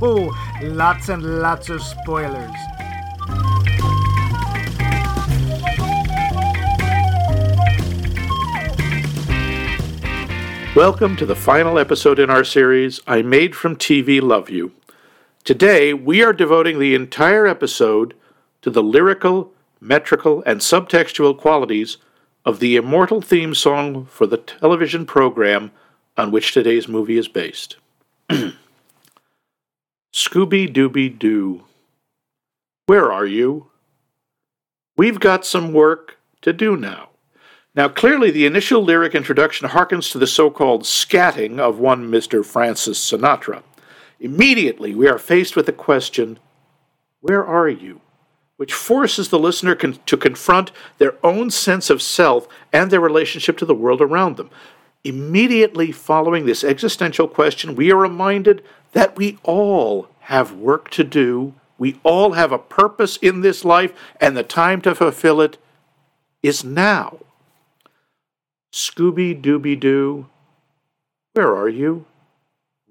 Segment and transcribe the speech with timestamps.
[0.00, 2.54] Oh, lots and lots of spoilers.
[10.76, 14.70] Welcome to the final episode in our series, I Made from TV Love You.
[15.42, 18.14] Today, we are devoting the entire episode
[18.62, 21.96] to the lyrical, metrical, and subtextual qualities
[22.44, 25.72] of the immortal theme song for the television program
[26.16, 27.74] on which today's movie is based.
[30.12, 31.64] Scooby Dooby Doo.
[32.86, 33.66] Where are you?
[34.96, 37.10] We've got some work to do now.
[37.74, 42.44] Now, clearly, the initial lyric introduction harkens to the so called scatting of one Mr.
[42.44, 43.62] Francis Sinatra.
[44.18, 46.38] Immediately, we are faced with the question,
[47.20, 48.00] Where are you?
[48.58, 53.56] which forces the listener con- to confront their own sense of self and their relationship
[53.56, 54.50] to the world around them.
[55.04, 61.54] Immediately following this existential question, we are reminded that we all have work to do.
[61.78, 65.58] We all have a purpose in this life, and the time to fulfill it
[66.42, 67.18] is now.
[68.72, 70.26] Scooby Dooby Doo,
[71.32, 72.04] where are you?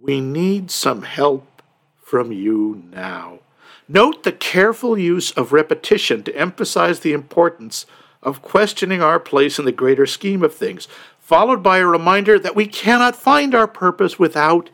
[0.01, 1.61] We need some help
[2.01, 3.39] from you now.
[3.87, 7.85] Note the careful use of repetition to emphasize the importance
[8.21, 10.87] of questioning our place in the greater scheme of things,
[11.19, 14.69] followed by a reminder that we cannot find our purpose without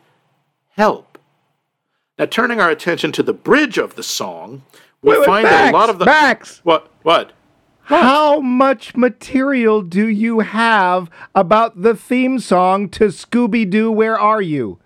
[0.70, 1.13] help.
[2.18, 4.62] Now, turning our attention to the bridge of the song,
[5.02, 6.04] we Wait, wait, find that a lot of the.
[6.04, 6.60] Max!
[6.62, 6.88] What?
[7.02, 7.32] What?
[7.88, 13.90] How much material do you have about the theme song to Scooby Doo?
[13.92, 14.78] Where are you?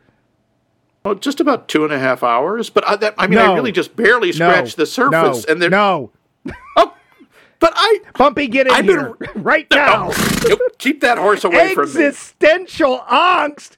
[1.04, 2.70] Oh, just about two and a half hours.
[2.70, 5.46] But I, that, I mean, I really just barely scratched the surface.
[5.46, 6.10] No, and there, no.
[6.76, 6.94] Oh,
[7.60, 8.00] but I.
[8.16, 10.10] Bumpy, get in I've been- here right now.
[10.48, 12.04] Nope, keep that horse away from me.
[12.06, 13.76] Existential angst.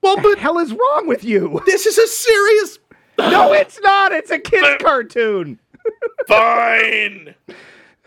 [0.00, 1.60] Well, What the but hell is wrong with you?
[1.66, 2.78] this is a serious.
[3.30, 4.12] No, it's not.
[4.12, 5.58] It's a kid's cartoon.
[6.26, 7.34] Fine.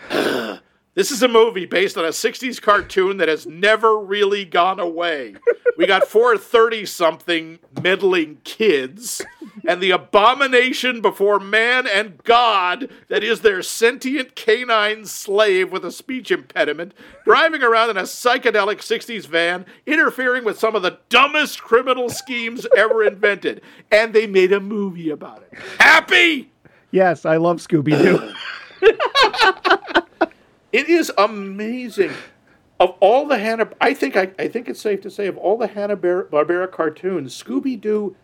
[0.96, 5.36] this is a movie based on a 60s cartoon that has never really gone away.
[5.78, 9.22] We got four 30 something middling kids
[9.68, 15.92] and the abomination before man and God that is their sentient canine slave with a
[15.92, 16.94] speech impediment
[17.26, 22.66] driving around in a psychedelic 60s van interfering with some of the dumbest criminal schemes
[22.78, 23.62] ever invented.
[23.92, 25.60] And they made a movie about it.
[25.78, 26.52] Happy?
[26.92, 28.34] Yes, I love Scooby Doo.
[30.76, 32.12] It is amazing.
[32.82, 35.58] Of all the Hanna, I think I, I think it's safe to say of all
[35.58, 38.18] the Hanna Barbera cartoons, Scooby Doo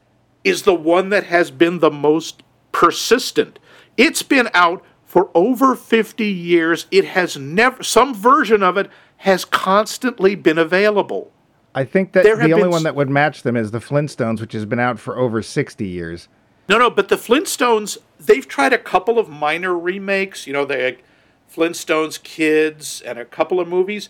[0.43, 3.57] is the one that has been the most persistent.
[3.95, 6.87] It's been out for over 50 years.
[6.91, 11.31] It has never some version of it has constantly been available.
[11.73, 14.65] I think that the only one that would match them is the Flintstones, which has
[14.65, 16.27] been out for over 60 years.
[16.67, 20.45] No, no, but the Flintstones, they've tried a couple of minor remakes.
[20.45, 20.97] You know, they
[21.53, 24.09] Flintstones Kids and a couple of movies.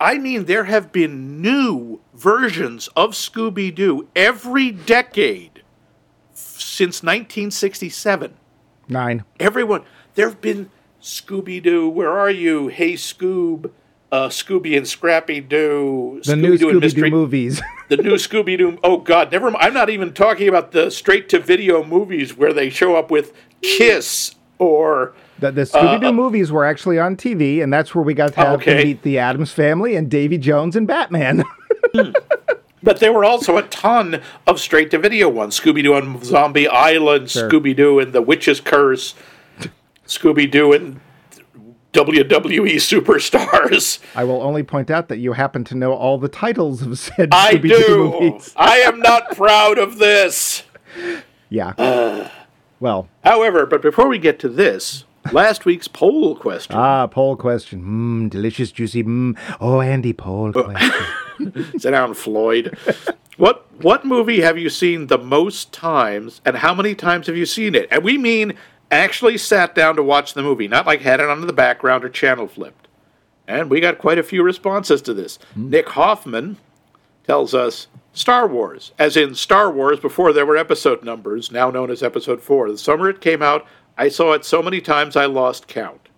[0.00, 5.62] I mean, there have been new versions of Scooby Doo every decade
[6.34, 8.34] since 1967.
[8.88, 9.24] Nine.
[9.40, 9.84] Everyone,
[10.14, 12.68] there have been Scooby Doo, Where Are You?
[12.68, 13.70] Hey Scoob,
[14.12, 17.62] uh, Scooby and Scrappy Doo, The new Scooby-Doo and Scooby Doo movies.
[17.88, 18.78] the new Scooby Doo.
[18.82, 19.50] Oh God, never.
[19.50, 19.64] mind.
[19.64, 23.32] I'm not even talking about the straight to video movies where they show up with
[23.62, 28.04] Kiss or The, the Scooby Uh, Doo movies were actually on TV, and that's where
[28.04, 31.44] we got to have to meet the Addams family and Davy Jones and Batman.
[31.94, 32.10] Hmm.
[32.82, 35.58] But there were also a ton of straight to video ones.
[35.60, 37.48] Scooby Doo on Zombie Island, Sure.
[37.48, 39.14] Scooby Doo and the Witch's Curse,
[40.08, 40.98] Scooby Doo and
[41.92, 44.00] WWE Superstars.
[44.16, 47.28] I will only point out that you happen to know all the titles of said
[47.30, 47.98] I Doo do.
[48.20, 48.52] movies.
[48.56, 50.64] I am not proud of this.
[51.48, 51.74] Yeah.
[51.78, 52.28] Uh,
[52.80, 56.74] well, However, but before we get to this, last week's poll question.
[56.76, 57.82] ah, poll question.
[57.82, 59.02] Mmm, delicious, juicy.
[59.04, 59.38] Mmm.
[59.60, 60.64] Oh, Andy, poll oh.
[60.64, 61.70] question.
[61.78, 62.76] Sit down, Floyd.
[63.36, 67.46] what what movie have you seen the most times, and how many times have you
[67.46, 67.88] seen it?
[67.90, 68.54] And we mean
[68.90, 72.04] actually sat down to watch the movie, not like had it on in the background
[72.04, 72.88] or channel flipped.
[73.46, 75.38] And we got quite a few responses to this.
[75.54, 75.70] Hmm.
[75.70, 76.56] Nick Hoffman
[77.26, 81.90] tells us Star Wars, as in Star Wars before there were episode numbers, now known
[81.90, 82.70] as Episode Four.
[82.70, 86.08] The summer it came out, I saw it so many times I lost count.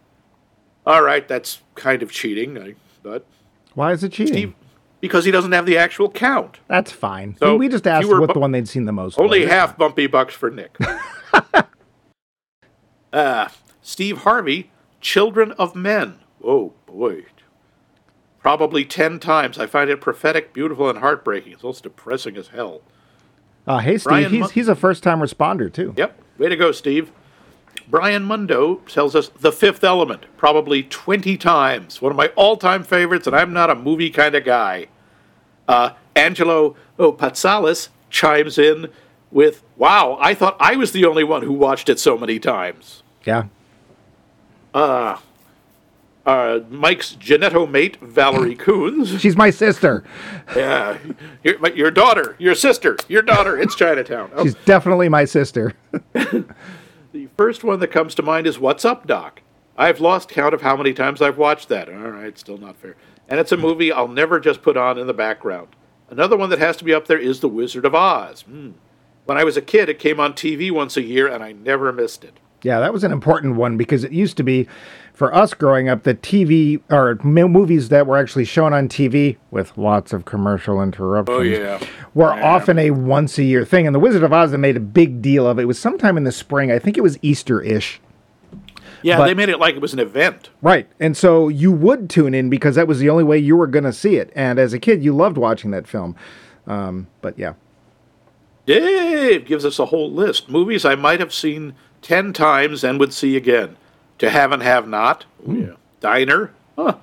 [0.87, 3.27] All right, that's kind of cheating, I, but
[3.75, 4.35] Why is it cheating?
[4.35, 4.55] Steve,
[5.01, 6.59] because he doesn't have the actual count.
[6.69, 7.37] That's fine.
[7.39, 9.19] So, we just asked what bu- the one they'd seen the most.
[9.19, 9.51] Only was.
[9.51, 10.77] half bumpy bucks for Nick.
[13.13, 13.49] uh,
[13.83, 14.71] Steve Harvey,
[15.01, 16.21] Children of Men.
[16.43, 17.27] Oh, boy.
[18.41, 19.59] Probably ten times.
[19.59, 21.53] I find it prophetic, beautiful, and heartbreaking.
[21.53, 22.81] It's also depressing as hell.
[23.67, 24.05] Uh, hey, Steve.
[24.05, 25.95] Brian he's Mu- he's a first time responder too.
[25.97, 26.21] Yep.
[26.39, 27.11] Way to go, Steve.
[27.89, 32.03] Brian Mundo tells us The Fifth Element, probably 20 times.
[32.03, 34.89] One of my all time favorites, and I'm not a movie kind of guy.
[35.69, 38.89] Uh, Angelo oh, Patsalis chimes in
[39.31, 43.03] with, Wow, I thought I was the only one who watched it so many times.
[43.25, 43.47] Yeah.
[44.75, 49.21] Uh, Mike's Genetto mate, Valerie Coons.
[49.21, 50.03] She's my sister.
[50.57, 50.99] Yeah,
[51.45, 53.59] your, your daughter, your sister, your daughter.
[53.59, 54.31] It's Chinatown.
[54.35, 55.75] Oh, She's definitely my sister.
[57.17, 59.41] the first one that comes to mind is What's Up, Doc?
[59.79, 61.89] I've lost count of how many times I've watched that.
[61.89, 62.95] All right, still not fair.
[63.27, 65.69] And it's a movie I'll never just put on in the background.
[66.11, 68.43] Another one that has to be up there is The Wizard of Oz.
[68.43, 68.73] Hmm.
[69.25, 71.91] When I was a kid, it came on TV once a year, and I never
[71.91, 72.39] missed it.
[72.63, 74.69] Yeah, that was an important one because it used to be,
[75.17, 79.39] for us growing up, the TV or m- movies that were actually shown on TV
[79.51, 81.81] with lots of commercial interruptions Oh, yeah.
[82.15, 82.45] were Yeah.
[82.55, 83.87] often a once a year thing.
[83.87, 85.63] And The Wizard of Oz they made a big deal of it.
[85.63, 86.71] It was sometime in the spring.
[86.71, 87.99] I think it was Easter ish.
[89.03, 90.51] Yeah, But- they made it like it was an event.
[90.61, 90.87] Right.
[91.01, 93.85] And so you would tune in because that was the only way you were going
[93.85, 94.31] to see it.
[94.37, 96.15] And as a kid, you loved watching that film.
[96.67, 97.55] Um, but yeah.
[98.67, 100.51] Dave gives us a whole list.
[100.51, 103.77] Movies I might have seen 10 times and would see again.
[104.19, 105.25] To Have and Have Not.
[105.47, 105.73] Oh, yeah.
[106.01, 106.53] Diner.
[106.77, 106.97] Huh.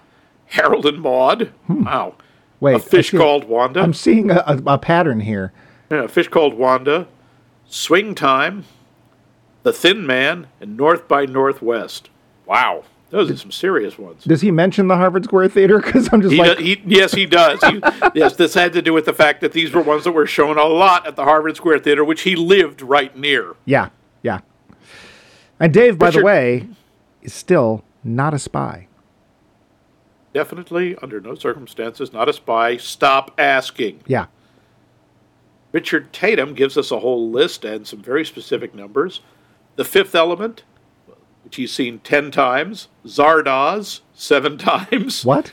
[0.47, 1.51] Harold and Maude.
[1.67, 1.83] Hmm.
[1.83, 2.15] Wow.
[2.59, 2.75] Wait.
[2.75, 3.81] A Fish Called Wanda.
[3.81, 5.51] I'm seeing a, a, a pattern here.
[5.91, 7.07] Yeah, a Fish Called Wanda.
[7.67, 8.65] Swing Time.
[9.63, 10.47] The Thin Man.
[10.61, 12.09] And North by Northwest.
[12.45, 12.83] Wow.
[13.09, 14.23] Those are some serious ones.
[14.23, 15.79] Does he mention the Harvard Square Theater?
[15.85, 17.59] Because I'm just He like, does, he, yes, he does.
[17.63, 17.79] He,
[18.15, 20.57] yes, this had to do with the fact that these were ones that were shown
[20.57, 23.53] a lot at the Harvard Square Theater, which he lived right near.
[23.65, 23.89] yeah,
[24.23, 24.39] yeah.
[25.59, 26.67] And Dave, by the way,
[27.23, 28.87] is still not a spy.
[30.33, 32.77] Definitely, under no circumstances, not a spy.
[32.77, 34.01] Stop asking.
[34.07, 34.25] Yeah.
[35.71, 39.21] Richard Tatum gives us a whole list and some very specific numbers.
[39.75, 40.63] The Fifth Element,
[41.43, 42.87] which he's seen 10 times.
[43.05, 45.23] Zardoz, seven times.
[45.25, 45.51] What?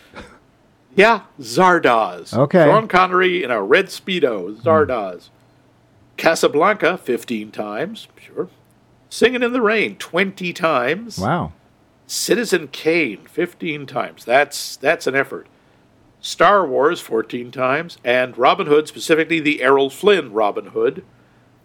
[0.95, 2.35] Yeah, Zardoz.
[2.35, 2.65] Okay.
[2.65, 5.29] Sean Connery in a red Speedo, Zardoz.
[6.17, 8.09] Casablanca, 15 times.
[8.21, 8.49] Sure.
[9.09, 11.19] Singing in the Rain, 20 times.
[11.19, 11.53] Wow.
[12.11, 14.25] Citizen Kane 15 times.
[14.25, 15.47] That's that's an effort.
[16.21, 21.05] Star Wars 14 times and Robin Hood specifically the Errol Flynn Robin Hood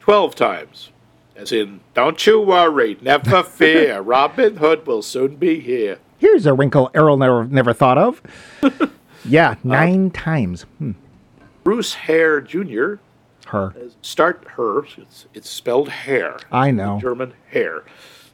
[0.01, 0.91] 12 times.
[1.35, 5.97] As in don't you worry, never fear, Robin Hood will soon be here.
[6.19, 8.21] Here's a wrinkle Errol never never thought of.
[9.25, 10.61] yeah, nine times.
[10.77, 10.91] Hmm.
[11.63, 12.97] Bruce Hare Jr.
[13.47, 13.73] Her.
[14.03, 16.37] start her it's, it's spelled hair.
[16.51, 16.99] I know.
[17.01, 17.83] German hair.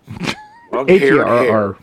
[0.74, 1.76] Long H haired R hair.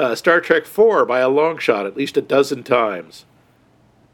[0.00, 3.26] Uh, Star Trek 4 by a long shot, at least a dozen times.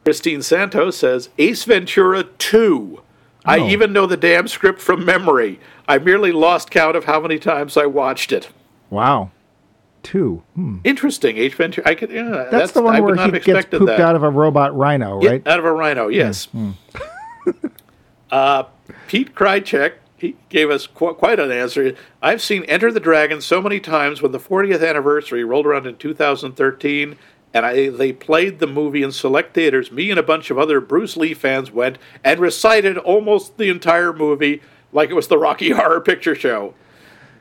[0.02, 3.00] Christine Santos says Ace Ventura 2.
[3.44, 3.68] I Oh.
[3.68, 5.60] even know the damn script from memory.
[5.86, 8.48] I merely lost count of how many times I watched it.
[8.90, 9.30] Wow.
[10.02, 10.42] Two.
[10.56, 10.78] Hmm.
[10.82, 11.88] Interesting, Ace Ventura.
[11.88, 14.00] I could, yeah, That's, the one would where he gets pooped that.
[14.00, 15.46] out of a robot rhino, Yeah, right?
[15.46, 16.48] out of a rhino, yes.
[18.32, 18.64] uh,
[19.06, 21.94] Pete Krychek, he gave us qu- quite an answer.
[22.22, 25.96] I've seen Enter the Dragon so many times when the 40th anniversary rolled around in
[25.96, 27.16] 2013,
[27.52, 29.92] and I, they played the movie in select theaters.
[29.92, 34.12] Me and a bunch of other Bruce Lee fans went and recited almost the entire
[34.12, 36.74] movie like it was the Rocky Horror Picture Show.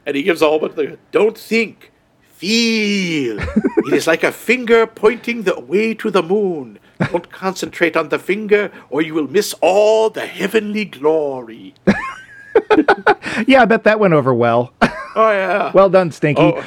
[0.05, 1.91] And he gives all but the don't think,
[2.21, 3.39] feel.
[3.39, 6.79] it is like a finger pointing the way to the moon.
[7.11, 11.73] Don't concentrate on the finger, or you will miss all the heavenly glory.
[13.47, 14.71] Yeah, I bet that went over well.
[14.81, 15.71] Oh yeah.
[15.73, 16.41] well done, Stinky.
[16.41, 16.65] Oh,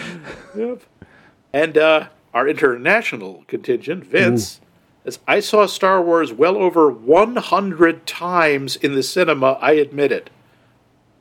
[0.57, 0.83] yep.
[1.53, 4.61] And uh, our international contingent, Vince,
[5.05, 10.31] As I saw Star Wars well over 100 times in the cinema, I admit it.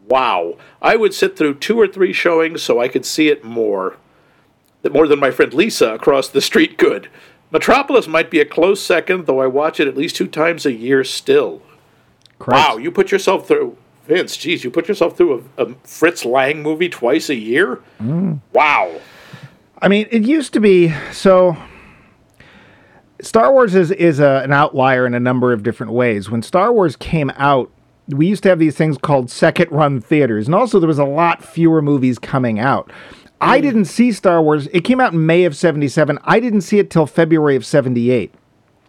[0.08, 0.58] Wow.
[0.82, 3.98] I would sit through two or three showings so I could see it more.
[4.82, 7.10] That More than my friend Lisa across the street could.
[7.52, 10.74] Metropolis might be a close second, though I watch it at least two times a
[10.74, 11.62] year still.
[12.38, 12.70] Christ.
[12.70, 16.62] Wow, you put yourself through Vince, geez, you put yourself through a, a Fritz Lang
[16.62, 17.82] movie twice a year?
[18.54, 19.02] Wow.
[19.82, 21.58] I mean, it used to be so.
[23.22, 26.30] Star Wars is is a, an outlier in a number of different ways.
[26.30, 27.72] When Star Wars came out,
[28.08, 31.06] we used to have these things called second run theaters, and also there was a
[31.06, 32.92] lot fewer movies coming out.
[33.42, 33.64] I hmm.
[33.64, 34.68] didn't see Star Wars.
[34.68, 36.18] It came out in May of '77.
[36.24, 38.34] I didn't see it till February of '78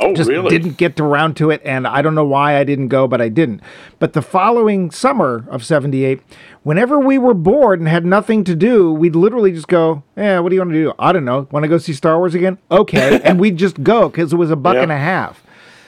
[0.01, 0.49] Oh, just really?
[0.49, 3.29] didn't get around to it and i don't know why i didn't go but i
[3.29, 3.61] didn't
[3.99, 6.21] but the following summer of 78
[6.63, 10.51] whenever we were bored and had nothing to do we'd literally just go yeah what
[10.51, 12.59] do you want to do i don't know want to go see star wars again
[12.71, 14.83] okay and we'd just go because it was a buck Yeah.
[14.85, 15.43] and a half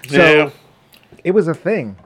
[0.08, 0.50] so Yeah.
[1.22, 1.96] it was a thing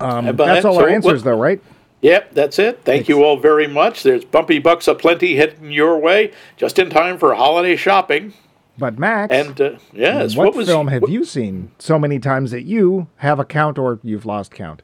[0.00, 1.60] Um, that's all so our what- answers, though, right?
[2.00, 2.80] Yep, that's it.
[2.84, 4.02] Thank you all very much.
[4.02, 8.32] There's bumpy bucks aplenty heading your way, just in time for holiday shopping.
[8.78, 12.18] But Max, And uh, yes, what, what, was film have what- you seen so many
[12.18, 14.82] times that you have a count or you've lost count?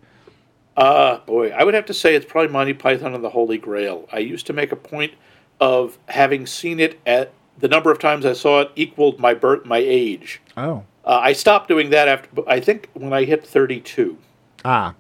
[0.77, 4.09] Uh, boy, I would have to say it's probably Monty Python and the Holy Grail.
[4.13, 5.15] I used to make a point
[5.61, 9.65] of having seen it at the number of times I saw it equaled my birth,
[9.65, 10.41] my age.
[10.57, 14.17] Oh, Uh, I stopped doing that after I think when I hit 32.
[14.65, 14.95] ah,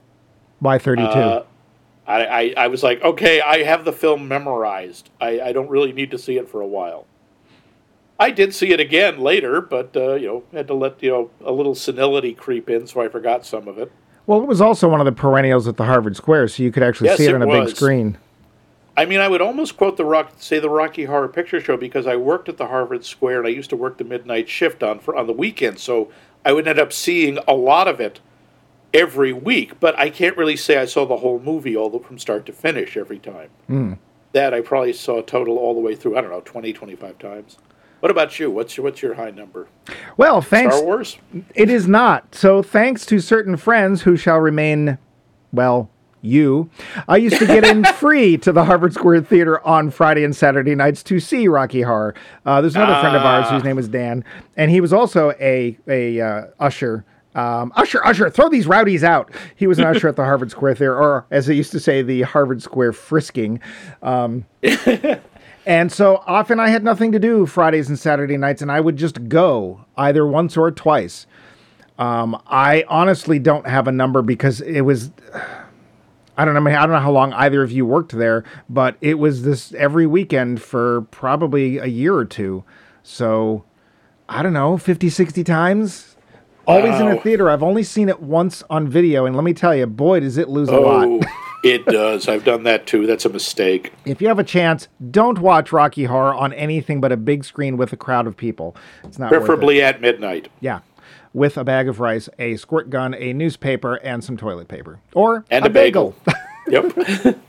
[0.58, 1.06] why thirty-two?
[1.08, 1.44] Uh,
[2.08, 5.10] I, I, I was like, okay, I have the film memorized.
[5.20, 7.06] I, I don't really need to see it for a while.
[8.18, 11.30] I did see it again later, but uh, you know, had to let you know
[11.44, 13.92] a little senility creep in, so I forgot some of it.
[14.26, 16.82] well, it was also one of the perennials at the Harvard Square, so you could
[16.82, 18.18] actually Yes, see it it on a big screen.
[18.96, 22.08] I mean, I would almost quote the rock, say the Rocky Horror Picture Show because
[22.08, 24.98] I worked at the Harvard Square and I used to work the midnight shift on
[24.98, 26.10] for on the weekend, so
[26.44, 28.18] I would end up seeing a lot of it
[28.92, 29.78] every week.
[29.78, 32.52] But I can't really say I saw the whole movie all the, from start to
[32.52, 33.50] finish every time.
[34.32, 36.18] That I probably saw total all the way through.
[36.18, 37.56] I don't know, 20, 25 times.
[38.00, 38.50] What about you?
[38.50, 39.68] What's your what's your high number?
[40.16, 40.76] Well, thanks.
[40.76, 41.18] Star Wars?
[41.54, 42.34] It is not.
[42.34, 44.98] So, thanks to certain friends who shall remain,
[45.52, 45.90] well,
[46.20, 46.70] you,
[47.06, 50.74] I used to get in free to the Harvard Square Theater on Friday and Saturday
[50.74, 52.14] nights to see Rocky Horror.
[52.44, 54.24] Uh, there's another friend of ours whose name is Dan,
[54.56, 57.04] and he was also a a uh, usher.
[57.34, 59.30] Um, usher, usher, throw these rowdies out.
[59.54, 62.02] He was an usher at the Harvard Square Theater, or as they used to say,
[62.02, 63.60] the Harvard Square frisking.
[64.02, 64.44] Um,
[65.68, 68.96] and so often I had nothing to do Fridays and Saturday nights, and I would
[68.96, 71.26] just go either once or twice.
[71.98, 75.10] Um, I honestly don't have a number because it was.
[76.38, 76.70] I don't know.
[76.70, 80.06] I don't know how long either of you worked there, but it was this every
[80.06, 82.64] weekend for probably a year or two.
[83.02, 83.64] So
[84.26, 86.16] I don't know, 50, 60 times.
[86.66, 87.50] Always in a theater.
[87.50, 90.48] I've only seen it once on video, and let me tell you, boy, does it
[90.48, 91.26] lose a lot.
[91.64, 92.28] It does.
[92.28, 93.06] I've done that too.
[93.06, 93.92] That's a mistake.
[94.04, 97.76] If you have a chance, don't watch Rocky Horror on anything but a big screen
[97.76, 98.76] with a crowd of people.
[99.04, 99.46] It's not worth it.
[99.46, 100.48] Preferably at midnight.
[100.60, 100.80] Yeah.
[101.32, 105.00] With a bag of rice, a squirt gun, a newspaper, and some toilet paper.
[105.14, 106.14] Or And a bagel.
[106.68, 106.94] yep.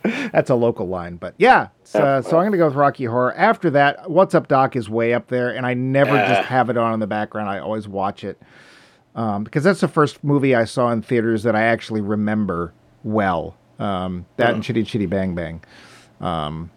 [0.31, 1.15] That's a local line.
[1.15, 3.33] But yeah, so, uh, so I'm going to go with Rocky Horror.
[3.35, 6.77] After that, What's Up Doc is way up there, and I never just have it
[6.77, 7.49] on in the background.
[7.49, 8.41] I always watch it
[9.15, 12.73] um, because that's the first movie I saw in theaters that I actually remember
[13.03, 13.55] well.
[13.79, 15.63] Um, that and Chitty Chitty Bang Bang.
[16.19, 16.69] Um,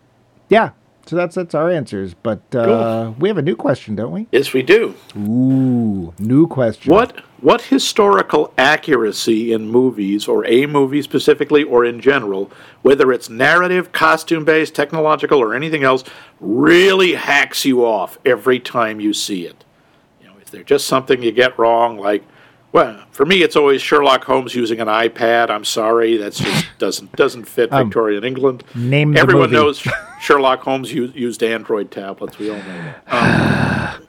[0.48, 0.70] yeah,
[1.06, 2.14] so that's that's our answers.
[2.14, 4.26] But uh, we have a new question, don't we?
[4.32, 4.94] yes, we do.
[5.16, 6.92] Ooh, new question.
[6.92, 12.50] What what historical accuracy in movies, or a movie specifically, or in general,
[12.82, 16.04] whether it's narrative, costume based, technological, or anything else,
[16.38, 19.64] really hacks you off every time you see it?
[20.20, 21.98] You know, is there just something you get wrong?
[21.98, 22.22] Like,
[22.72, 25.50] well, for me, it's always Sherlock Holmes using an iPad.
[25.50, 28.64] I'm sorry, that's just doesn't doesn't fit Victorian England.
[28.74, 29.62] name the Everyone movie.
[29.62, 29.86] knows
[30.20, 32.38] Sherlock Holmes used, used Android tablets.
[32.38, 34.00] We all know that.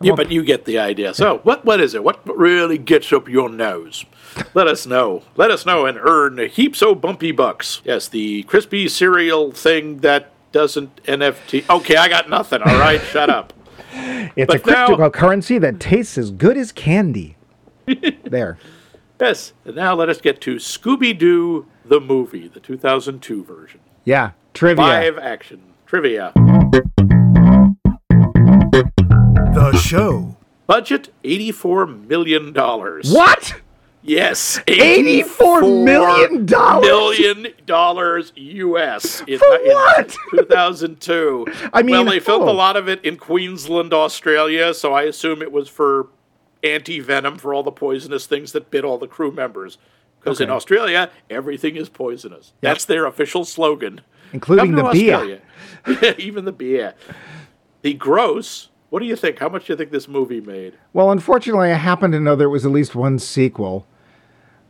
[0.00, 1.14] Um, yeah, but you get the idea.
[1.14, 2.04] So, what what is it?
[2.04, 4.04] What really gets up your nose?
[4.52, 5.22] Let us know.
[5.36, 7.80] Let us know and earn heaps o' bumpy bucks.
[7.84, 11.70] Yes, the crispy cereal thing that doesn't NFT.
[11.70, 12.60] Okay, I got nothing.
[12.60, 13.52] All right, shut up.
[14.36, 17.36] It's a But now- cryptocurrency that tastes as good as candy.
[18.24, 18.58] there.
[19.20, 23.80] Yes, and now let us get to Scooby Doo the movie, the 2002 version.
[24.04, 24.32] Yeah.
[24.54, 24.82] Trivia.
[24.84, 26.32] Live action trivia.
[29.54, 30.36] The show.
[30.66, 32.52] Budget $84 million.
[32.54, 33.54] What?
[34.06, 36.44] Yes, $84 million?
[36.44, 39.22] million dollars U.S.
[39.26, 40.14] in, For in what?
[40.30, 41.46] 2002.
[41.72, 42.52] I mean, well, they filmed oh.
[42.52, 46.08] a lot of it in Queensland, Australia, so I assume it was for
[46.62, 49.78] anti-venom for all the poisonous things that bit all the crew members.
[50.20, 52.52] Because in Australia, everything is poisonous.
[52.60, 54.02] That's their official slogan.
[54.32, 55.42] Including the beer.
[56.18, 56.94] Even the beer.
[57.82, 58.68] The gross.
[58.90, 59.38] What do you think?
[59.38, 60.74] How much do you think this movie made?
[60.92, 63.86] Well, unfortunately, I happen to know there was at least one sequel.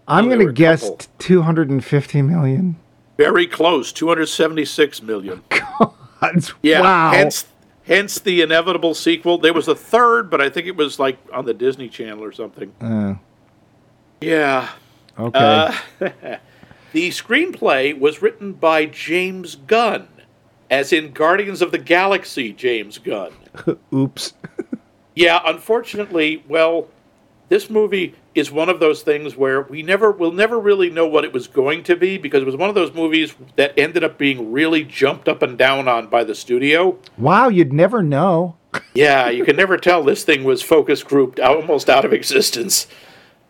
[0.06, 1.06] I'm going to guess couple.
[1.18, 2.76] 250 million.
[3.16, 3.92] Very close.
[3.92, 5.42] 276 million.
[5.48, 6.80] God, Yeah.
[6.80, 7.10] Wow.
[7.12, 7.46] Hence,
[7.86, 9.38] hence the inevitable sequel.
[9.38, 12.32] There was a third, but I think it was like on the Disney Channel or
[12.32, 12.72] something.
[12.80, 13.14] Uh,
[14.20, 14.70] Yeah.
[15.18, 15.38] okay.
[15.38, 15.74] Uh,
[16.92, 20.08] the screenplay was written by James Gunn,
[20.70, 23.32] as in Guardians of the Galaxy, James Gunn.
[23.94, 24.34] Oops.
[25.14, 26.88] Yeah, unfortunately, well,
[27.48, 31.24] this movie is one of those things where we never will never really know what
[31.24, 34.18] it was going to be because it was one of those movies that ended up
[34.18, 36.98] being really jumped up and down on by the studio.
[37.18, 38.56] Wow, you'd never know.
[38.92, 42.88] Yeah, you can never tell this thing was focus grouped almost out of existence.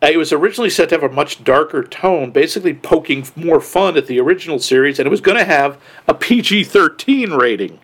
[0.02, 3.96] Uh, it was originally set to have a much darker tone, basically poking more fun
[3.96, 7.80] at the original series, and it was going to have a PG 13 rating.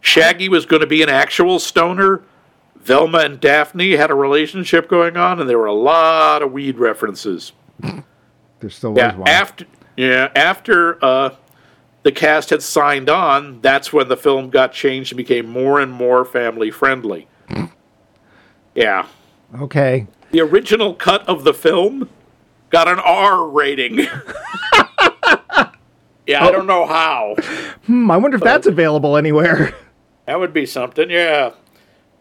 [0.00, 2.22] Shaggy was going to be an actual stoner.
[2.86, 6.78] Velma and Daphne had a relationship going on, and there were a lot of weed
[6.78, 7.50] references.
[8.60, 9.28] There still was Yeah, one.
[9.28, 9.66] after
[9.96, 11.30] yeah, after uh,
[12.04, 15.90] the cast had signed on, that's when the film got changed and became more and
[15.92, 17.26] more family friendly.
[18.76, 19.06] yeah,
[19.58, 20.06] okay.
[20.30, 22.08] the original cut of the film
[22.70, 23.98] got an R rating.
[26.26, 27.34] yeah, I don't know how.
[27.86, 29.74] Hmm, I wonder if that's available anywhere.
[30.26, 31.52] That would be something, yeah.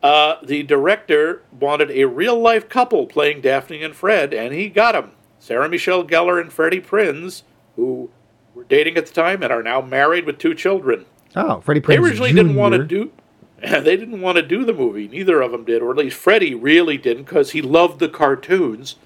[0.05, 4.91] Uh, the director wanted a real life couple playing Daphne and Fred, and he got
[4.91, 5.13] them.
[5.39, 7.41] Sarah Michelle Gellar and Freddie Prinze,
[7.75, 8.11] who
[8.53, 11.07] were dating at the time and are now married with two children.
[11.35, 11.87] Oh, Freddie Prinze.
[11.87, 13.11] They originally didn't want to do.
[13.61, 15.07] They didn't want to do the movie.
[15.07, 18.97] Neither of them did, or at least Freddie really didn't, because he loved the cartoons,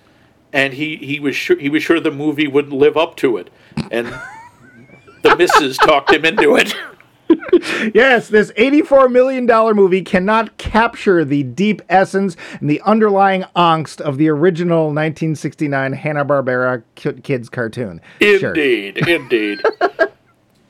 [0.52, 3.50] and he, he was sure he was sure the movie wouldn't live up to it,
[3.90, 4.08] and
[5.22, 6.76] the missus talked him into it.
[7.94, 9.46] Yes, this $84 million
[9.76, 16.84] movie cannot capture the deep essence and the underlying angst of the original 1969 Hanna-Barbera
[17.24, 18.02] kids cartoon.
[18.22, 18.50] Sure.
[18.50, 19.62] Indeed, indeed.
[19.82, 20.08] uh,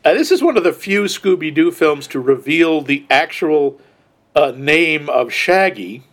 [0.03, 3.79] this is one of the few Scooby Doo films to reveal the actual
[4.35, 6.03] uh, name of Shaggy,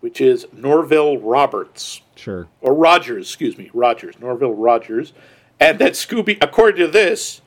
[0.00, 2.02] which is Norville Roberts.
[2.16, 2.48] Sure.
[2.60, 5.12] Or Rogers, excuse me, Rogers, Norville Rogers.
[5.60, 7.40] And that Scooby, according to this,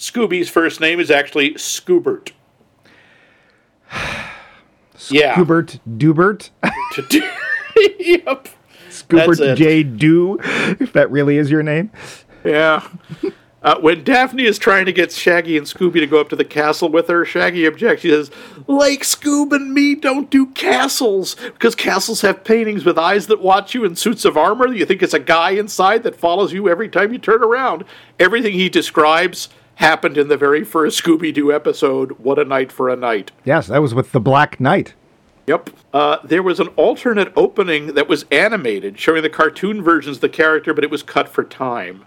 [0.00, 2.32] Scooby's first name is actually Scoobert.
[5.10, 5.34] yeah.
[5.34, 6.48] Scoobert Dubert.
[7.98, 8.48] yep.
[8.88, 9.56] Scoobert.
[9.56, 9.82] J.
[9.82, 10.38] Do,
[10.80, 11.90] if that really is your name.
[12.42, 12.88] Yeah.
[13.62, 16.46] Uh, when Daphne is trying to get Shaggy and Scooby to go up to the
[16.46, 18.00] castle with her, Shaggy objects.
[18.00, 18.30] She says,
[18.66, 23.74] Like Scoob and me don't do castles, because castles have paintings with eyes that watch
[23.74, 24.66] you in suits of armor.
[24.72, 27.84] You think it's a guy inside that follows you every time you turn around.
[28.18, 32.88] Everything he describes happened in the very first Scooby Doo episode, What a Night for
[32.88, 33.32] a Knight.
[33.44, 34.94] Yes, that was with the Black Knight.
[35.46, 35.70] Yep.
[35.92, 40.28] Uh, there was an alternate opening that was animated, showing the cartoon versions of the
[40.28, 42.04] character, but it was cut for time.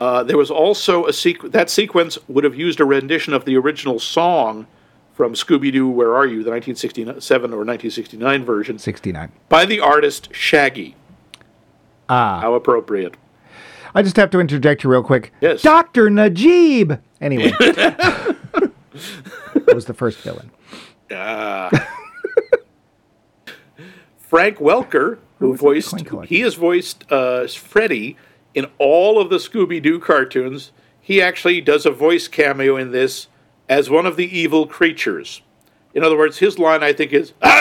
[0.00, 3.56] Uh, there was also a sequence, that sequence would have used a rendition of the
[3.56, 4.66] original song
[5.14, 9.30] from Scooby Doo, Where Are You, the 1967 or 1969 version, 69.
[9.48, 10.96] by the artist Shaggy.
[12.08, 12.40] Ah.
[12.40, 13.14] How appropriate.
[13.94, 15.32] I just have to interject you real quick.
[15.40, 15.62] Yes.
[15.62, 16.10] Dr.
[16.10, 16.92] Najib!
[17.20, 17.52] Anyway.
[17.60, 18.72] that
[19.74, 20.50] was the first villain.
[24.18, 28.16] Frank Welker, who the voiced, he has voiced uh, Freddy
[28.54, 30.72] in all of the Scooby Doo cartoons.
[31.00, 33.26] He actually does a voice cameo in this
[33.68, 35.42] as one of the evil creatures.
[35.94, 37.32] In other words, his line, I think, is.
[37.42, 37.60] "Ah!"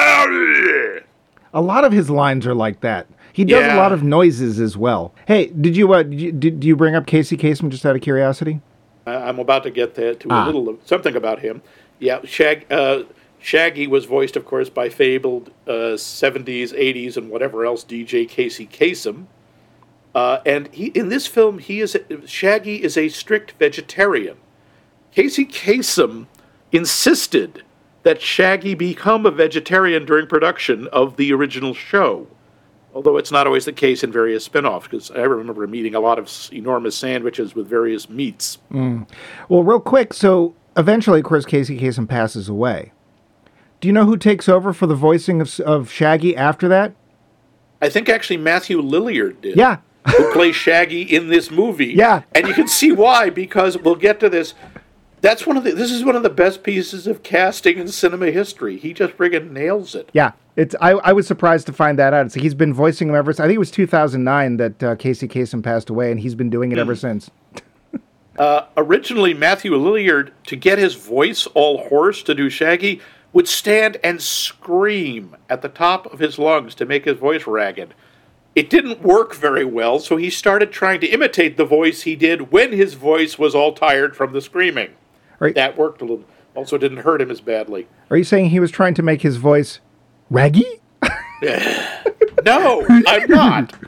[1.53, 3.07] A lot of his lines are like that.
[3.33, 3.75] He does Yeah.
[3.75, 5.13] a lot of noises as well.
[5.27, 8.01] Hey, did you uh, did, you, did you bring up Casey Kasem just out of
[8.01, 8.61] curiosity?
[9.05, 10.43] I- I'm about to get to Ah.
[10.43, 11.61] a little of something about him.
[11.99, 13.03] Yeah, Shag, uh,
[13.39, 18.65] Shaggy was voiced, of course, by fabled uh, 70s, 80s, and whatever else DJ Casey
[18.67, 19.25] Kasem.
[20.15, 24.37] Uh, and he, in this film, he is Shaggy is a strict vegetarian.
[25.13, 26.25] Casey Kasem
[26.71, 27.63] insisted
[28.03, 32.27] that Shaggy become a vegetarian during production of the original show.
[32.93, 35.99] Although it's not always the case in various spin offs, because I remember meeting a
[35.99, 38.57] lot of enormous sandwiches with various meats.
[38.71, 39.07] Mm.
[39.47, 40.13] Well, real quick.
[40.13, 42.91] So eventually, of course, Casey Kasem passes away.
[43.79, 46.93] Do you know who takes over for the voicing of, of Shaggy after that?
[47.81, 49.55] I think actually Matthew Lillard did.
[49.55, 49.77] Yeah.
[50.17, 51.93] Who plays Shaggy in this movie.
[51.95, 52.23] Yeah.
[52.33, 54.53] And you can see why, because we'll get to this.
[55.21, 58.31] That's one of the this is one of the best pieces of casting in cinema
[58.31, 58.77] history.
[58.77, 60.09] He just friggin' nails it.
[60.13, 60.75] Yeah, it's.
[60.79, 62.27] I, I was surprised to find that out.
[62.27, 63.33] It's, he's been voicing him ever.
[63.33, 66.49] since I think it was 2009 that uh, Casey Kasem passed away, and he's been
[66.49, 66.81] doing it Hmm.
[66.81, 67.29] ever since.
[68.77, 73.01] Originally, Matthew Lillard, to get his voice all hoarse to do Shaggy,
[73.33, 77.93] would stand and scream at the top of his lungs to make his voice ragged.
[78.55, 82.51] It didn't work very well, so he started trying to imitate the voice he did
[82.51, 84.91] when his voice was all tired from the screaming.
[85.39, 85.55] Right.
[85.55, 86.25] That worked a little.
[86.55, 87.87] Also, didn't hurt him as badly.
[88.09, 89.79] Are you saying he was trying to make his voice
[90.29, 90.65] raggy?
[92.45, 93.73] No, I'm not.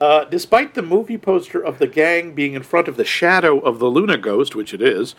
[0.00, 3.78] Uh, despite the movie poster of the gang being in front of the shadow of
[3.78, 5.14] the Luna Ghost, which it is,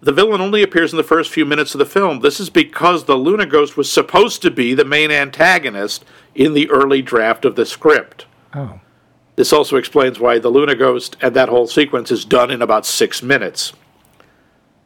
[0.00, 2.18] the villain only appears in the first few minutes of the film.
[2.18, 6.68] This is because the Luna Ghost was supposed to be the main antagonist in the
[6.70, 8.26] early draft of the script.
[8.54, 8.80] Oh,
[9.36, 12.86] This also explains why the Luna Ghost and that whole sequence is done in about
[12.86, 13.72] six minutes.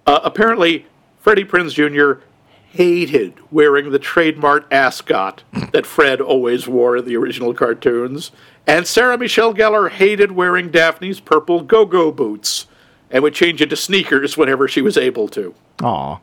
[0.06, 0.86] Uh, apparently,
[1.18, 2.24] Freddie Prinze Jr.
[2.70, 8.32] hated wearing the trademark ascot that Fred always wore in the original cartoons.
[8.66, 12.66] And Sarah Michelle Gellar hated wearing Daphne's purple go go boots
[13.10, 15.54] and would change into sneakers whenever she was able to.
[15.82, 16.18] Aw.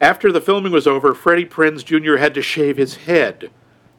[0.00, 2.16] After the filming was over, Freddie Prinze Jr.
[2.16, 3.50] had to shave his head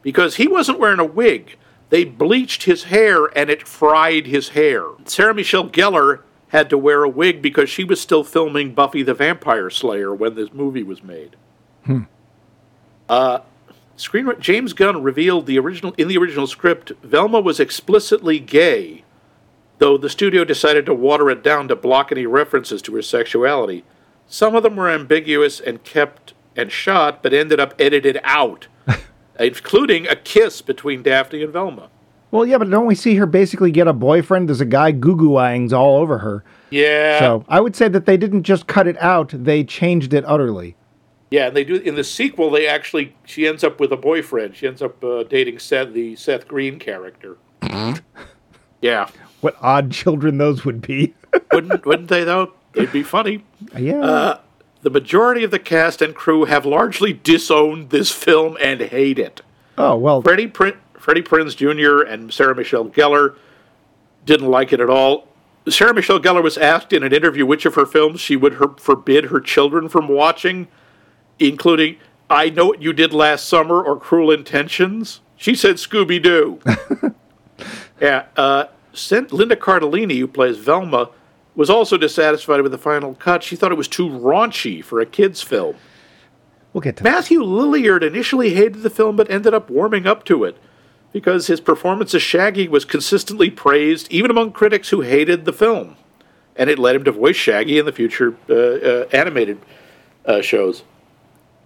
[0.02, 1.56] because he wasn't wearing a wig.
[1.90, 4.84] They bleached his hair and it fried his hair.
[5.06, 9.14] Sarah Michelle Gellar had to wear a wig because she was still filming Buffy the
[9.14, 11.36] Vampire Slayer when this movie was made.
[13.08, 13.40] Uh,
[13.96, 19.04] screenwriter James Gunn revealed the original in the original script Velma was explicitly gay,
[19.78, 23.84] though the studio decided to water it down to block any references to her sexuality.
[24.26, 28.66] Some of them were ambiguous and kept and shot, but ended up edited out,
[29.40, 31.88] including a kiss between Daphne and Velma.
[32.30, 34.48] Well, yeah, but don't we see her basically get a boyfriend?
[34.48, 36.44] There's a guy goo goo eyings all over her.
[36.70, 37.18] Yeah.
[37.18, 40.76] So I would say that they didn't just cut it out; they changed it utterly.
[41.30, 42.50] Yeah, and they do in the sequel.
[42.50, 44.56] They actually she ends up with a boyfriend.
[44.56, 47.38] She ends up uh, dating Seth, the Seth Green character.
[48.80, 49.08] yeah,
[49.40, 51.14] What odd children those would be.
[51.52, 52.52] wouldn't wouldn't they though?
[52.72, 53.44] They'd be funny.
[53.76, 54.00] yeah.
[54.00, 54.40] Uh,
[54.82, 59.40] the majority of the cast and crew have largely disowned this film and hate it.
[59.76, 60.22] oh well.
[60.22, 62.02] Freddie Prin- Freddie Prinze Jr.
[62.02, 63.36] and Sarah Michelle Gellar
[64.24, 65.26] didn't like it at all.
[65.68, 68.68] Sarah Michelle Gellar was asked in an interview which of her films she would her,
[68.78, 70.68] forbid her children from watching,
[71.38, 71.96] including
[72.30, 75.20] I Know What You Did Last Summer or Cruel Intentions.
[75.36, 76.60] She said Scooby Doo.
[78.00, 78.66] yeah, uh,
[79.10, 81.10] Linda Cardellini, who plays Velma,
[81.54, 83.42] was also dissatisfied with the final cut.
[83.42, 85.76] She thought it was too raunchy for a kids' film.
[86.72, 90.44] We'll get to Matthew Lillard initially hated the film but ended up warming up to
[90.44, 90.56] it
[91.12, 95.96] because his performance as Shaggy was consistently praised, even among critics who hated the film.
[96.56, 99.60] And it led him to voice Shaggy in the future uh, uh, animated
[100.24, 100.82] uh, shows.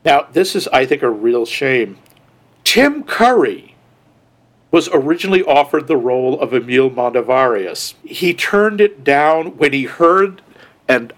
[0.05, 1.98] Now, this is, I think, a real shame.
[2.64, 3.74] Tim Curry
[4.70, 7.94] was originally offered the role of Emile Mondavarious.
[8.05, 10.40] He turned it down when he heard,
[10.88, 11.12] and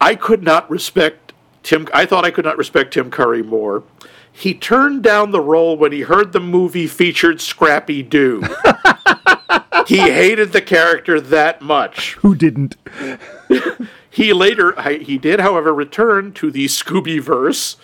[0.00, 1.86] I could not respect Tim.
[1.94, 3.84] I thought I could not respect Tim Curry more.
[4.32, 8.42] He turned down the role when he heard the movie featured Scrappy Doo.
[9.86, 12.14] he hated the character that much.
[12.14, 12.76] Who didn't?
[14.12, 17.76] He later, he did, however, return to the Scooby verse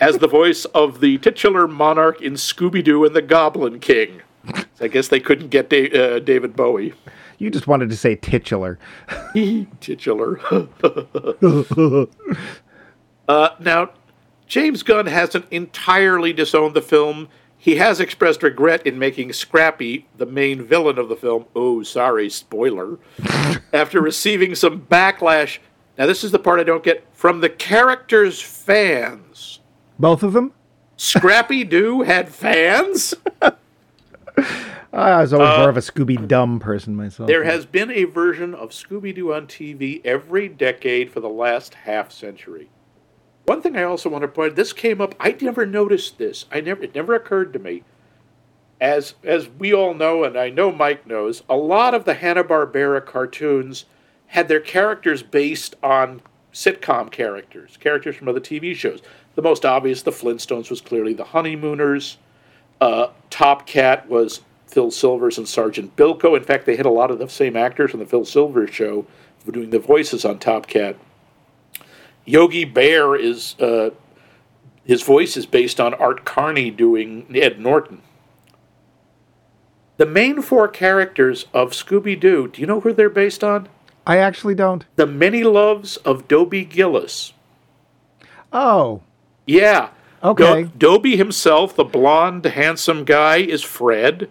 [0.00, 4.22] as the voice of the titular monarch in Scooby Doo and the Goblin King.
[4.80, 6.94] I guess they couldn't get da- uh, David Bowie.
[7.36, 8.78] You just wanted to say titular.
[9.80, 10.40] titular.
[13.28, 13.90] uh, now,
[14.48, 17.28] James Gunn hasn't entirely disowned the film.
[17.58, 21.44] He has expressed regret in making Scrappy the main villain of the film.
[21.54, 22.98] Oh, sorry, spoiler.
[23.72, 25.58] After receiving some backlash.
[25.98, 29.60] Now, this is the part I don't get from the character's fans.
[29.98, 30.52] Both of them?
[30.96, 33.14] Scrappy Doo had fans?
[34.92, 37.26] I was always more uh, of a Scooby Dumb person myself.
[37.26, 41.74] There has been a version of Scooby Doo on TV every decade for the last
[41.74, 42.70] half century.
[43.48, 45.14] One thing I also want to point this came up.
[45.18, 46.44] I never noticed this.
[46.52, 46.82] I never.
[46.82, 47.82] It never occurred to me.
[48.78, 52.44] As as we all know, and I know Mike knows, a lot of the Hanna
[52.44, 53.86] Barbera cartoons
[54.26, 56.20] had their characters based on
[56.52, 59.00] sitcom characters, characters from other TV shows.
[59.34, 62.18] The most obvious, the Flintstones, was clearly the Honeymooners.
[62.82, 66.36] Uh, Top Cat was Phil Silvers and Sergeant Bilko.
[66.36, 69.06] In fact, they had a lot of the same actors from the Phil Silvers show
[69.50, 70.96] doing the voices on Top Cat.
[72.28, 73.90] Yogi Bear is uh,
[74.84, 78.02] his voice is based on Art Carney doing Ed Norton.
[79.96, 83.68] The main four characters of Scooby Doo, do you know who they're based on?
[84.06, 84.84] I actually don't.
[84.96, 87.32] The Many Loves of Dobie Gillis.
[88.52, 89.02] Oh,
[89.46, 89.90] Yeah.
[90.22, 90.64] Okay.
[90.64, 94.28] Do- Dobie himself, the blonde, handsome guy, is Fred.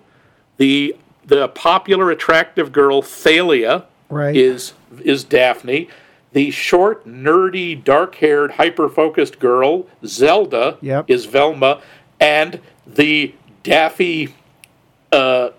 [0.57, 4.36] The the popular, attractive girl Thalia Right.
[4.36, 5.88] is is Daphne.
[6.34, 11.10] The short, nerdy, dark-haired, hyper-focused girl Zelda Yep.
[11.10, 11.82] is Velma,
[12.20, 14.34] and the daffy
[15.12, 15.50] uh,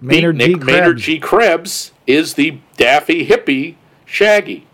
[0.00, 0.54] Maynard G.
[0.54, 1.02] beatnik Maynard Krebs.
[1.02, 1.18] G.
[1.18, 4.66] Krebs is the daffy hippie Shaggy.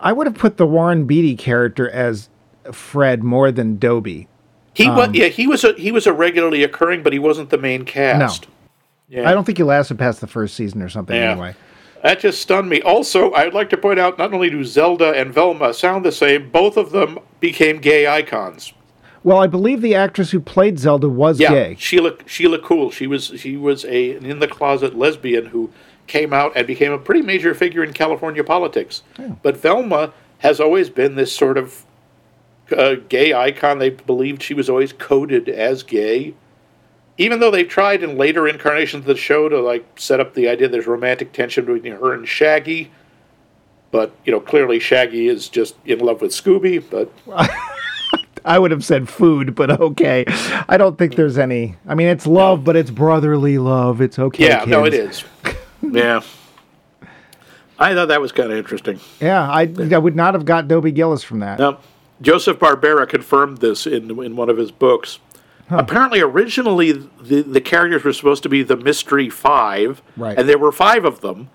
[0.00, 2.28] I would have put the Warren Beatty character as
[2.72, 4.28] Fred more than Dobie.
[4.72, 7.50] He was Um, yeah he was a he was a regularly occurring, but he wasn't
[7.50, 8.46] the main cast.
[9.08, 9.28] Yeah.
[9.28, 11.32] I don't think he lasted past the first season or something Yeah.
[11.32, 11.54] anyway.
[12.04, 12.82] That just stunned me.
[12.82, 16.50] Also, I'd like to point out not only do Zelda and Velma sound the same,
[16.50, 18.74] both of them became gay icons.
[19.22, 21.76] Well, I believe the actress who played Zelda was Yeah, gay.
[21.78, 22.90] Sheila Sheila Cool.
[22.90, 25.70] She was she was a an in the closet lesbian who
[26.06, 29.02] came out and became a pretty major figure in California politics.
[29.42, 31.86] But Velma has always been this sort of
[32.70, 33.78] uh, gay icon.
[33.78, 36.34] They believed she was always coded as gay.
[37.16, 40.48] Even though they've tried in later incarnations of the show to like set up the
[40.48, 42.90] idea there's romantic tension between her and Shaggy,
[43.92, 46.82] but you know clearly Shaggy is just in love with Scooby.
[46.90, 47.12] But
[48.44, 50.24] I would have said food, but okay.
[50.68, 51.76] I don't think there's any.
[51.86, 54.00] I mean, it's love, but it's brotherly love.
[54.00, 54.48] It's okay.
[54.48, 55.24] yeah, no, it kids.
[55.44, 55.54] is.
[55.82, 56.22] yeah,
[57.78, 59.00] I thought that was kind of interesting.
[59.20, 61.58] Yeah, I, I would not have got Dobie Gillis from that.
[61.58, 61.78] Now,
[62.20, 65.18] Joseph Barbera confirmed this in in one of his books.
[65.70, 70.38] Apparently, originally the the characters were supposed to be the Mystery Five, Right.
[70.38, 71.48] and there were five of them,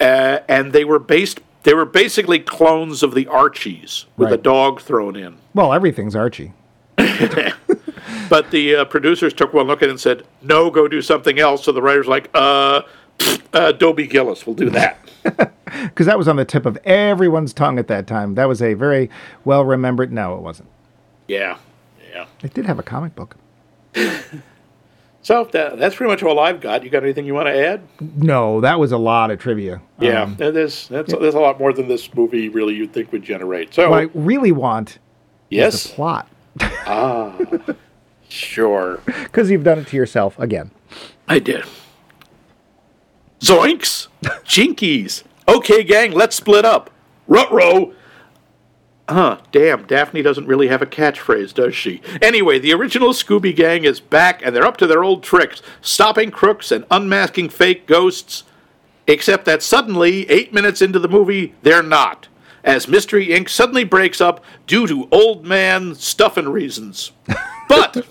[0.00, 1.40] uh, and they were based.
[1.64, 5.36] They were basically clones of the Archies with a dog thrown in.
[5.54, 6.52] Well, everything's Archie.
[8.28, 11.38] But the uh, producers took one look at it and said, "No, go do something
[11.38, 12.82] else." So the writers like, "Uh,
[13.18, 14.98] pfft, uh Dobie Gillis will do that."
[15.82, 18.34] Because that was on the tip of everyone's tongue at that time.
[18.36, 19.10] That was a very
[19.44, 20.12] well remembered.
[20.12, 20.68] No, it wasn't.
[21.28, 21.58] yeah,
[22.16, 22.26] yeah.
[22.42, 23.36] It did have a comic book.
[25.26, 26.84] So that, that's pretty much all I've got.
[26.84, 27.82] You got anything you want to add?
[28.00, 29.82] No, that was a lot of trivia.
[29.98, 33.24] Yeah, Um, there's that's, there's a lot more than this movie really you'd think would
[33.24, 33.74] generate.
[33.74, 34.98] So what I really want is
[35.50, 36.28] yes, the plot.
[36.60, 37.36] Ah,
[38.28, 40.70] sure, Because you've done it to yourself again.
[41.26, 41.64] I did.
[43.40, 45.24] Zoinks, Jinkies.
[45.48, 46.88] Okay, gang, let's split up.
[47.26, 47.95] Rutro.
[49.08, 52.02] Huh, damn, Daphne doesn't really have a catchphrase, does she?
[52.20, 56.32] Anyway, the original Scooby Gang is back and they're up to their old tricks, stopping
[56.32, 58.42] crooks and unmasking fake ghosts.
[59.06, 62.26] Except that suddenly, eight minutes into the movie, they're not.
[62.64, 63.48] As Mystery Inc.
[63.48, 67.12] suddenly breaks up due to old man stuffing reasons.
[67.68, 68.06] But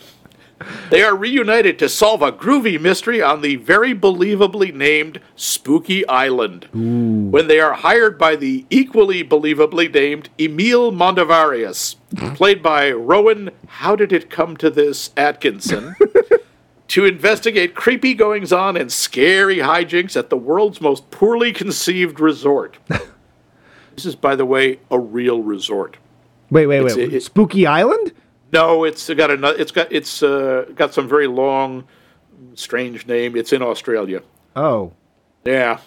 [0.89, 6.67] they are reunited to solve a groovy mystery on the very believably named Spooky Island.
[6.73, 11.95] When they are hired by the equally believably named Emile Mondavarious,
[12.35, 15.95] played by Rowan How Did It Come to This Atkinson,
[16.89, 22.77] to investigate creepy goings on and scary hijinks at the world's most poorly conceived resort.
[22.87, 25.97] this is, by the way, a real resort.
[26.51, 27.13] Wait, wait, It's- wait.
[27.13, 28.11] it- Spooky Island?
[28.55, 31.83] No, it's got a it's got it's uh, got some very long,
[32.53, 33.35] strange name.
[33.35, 34.21] It's in Australia.
[34.55, 34.93] Oh.
[35.43, 35.79] Yeah.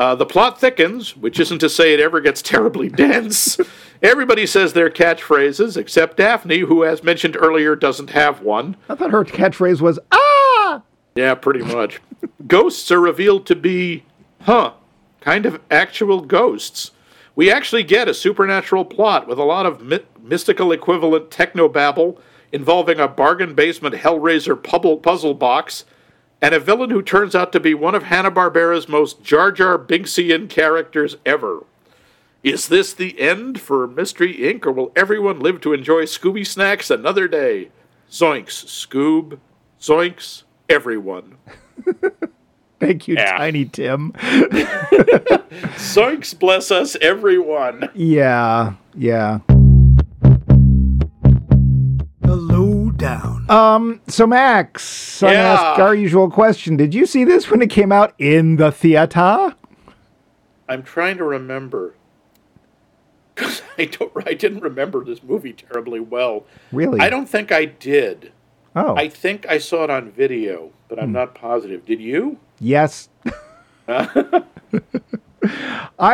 [0.00, 3.56] Uh, the plot thickens, which isn't to say it ever gets terribly dense.
[4.02, 8.76] Everybody says their catchphrases, except Daphne, who, as mentioned earlier, doesn't have one.
[8.88, 10.82] I thought her catchphrase was, ah!
[11.14, 12.00] Yeah, pretty much.
[12.48, 14.04] ghosts are revealed to be,
[14.42, 14.72] huh,
[15.20, 16.90] kind of actual ghosts.
[17.38, 22.18] We actually get a supernatural plot with a lot of my- mystical equivalent technobabble
[22.50, 25.84] involving a bargain basement Hellraiser puzzle, box
[26.42, 30.48] and a villain who turns out to be one of Hanna-Barbera's most Jar Jar Binksian
[30.48, 31.64] characters ever.
[32.42, 36.90] Is this the end for Mystery Inc., or will everyone live to enjoy Scooby snacks
[36.90, 37.68] another day?
[38.10, 39.38] Zoinks, Scoob.
[39.80, 41.36] Zoinks, everyone.
[42.80, 43.36] Thank you, Yeah.
[43.36, 44.12] Tiny Tim.
[45.76, 47.88] Zoinks, bless us, everyone.
[47.94, 49.40] Yeah, yeah.
[52.20, 53.50] The lowdown.
[53.50, 55.52] Um, so Max, I Yeah.
[55.54, 56.76] ask our usual question.
[56.76, 59.54] Did you see this when it came out in the theater?
[60.68, 61.94] I'm trying to remember.
[63.34, 64.12] 'Cause I don't.
[64.26, 66.44] I didn't remember this movie terribly well.
[66.72, 67.00] Really?
[67.00, 68.32] I don't think I did.
[68.76, 71.84] Oh, I think I saw it on video, but I'm not positive.
[71.86, 72.38] Did you?
[72.60, 73.08] Yes.
[73.88, 74.42] I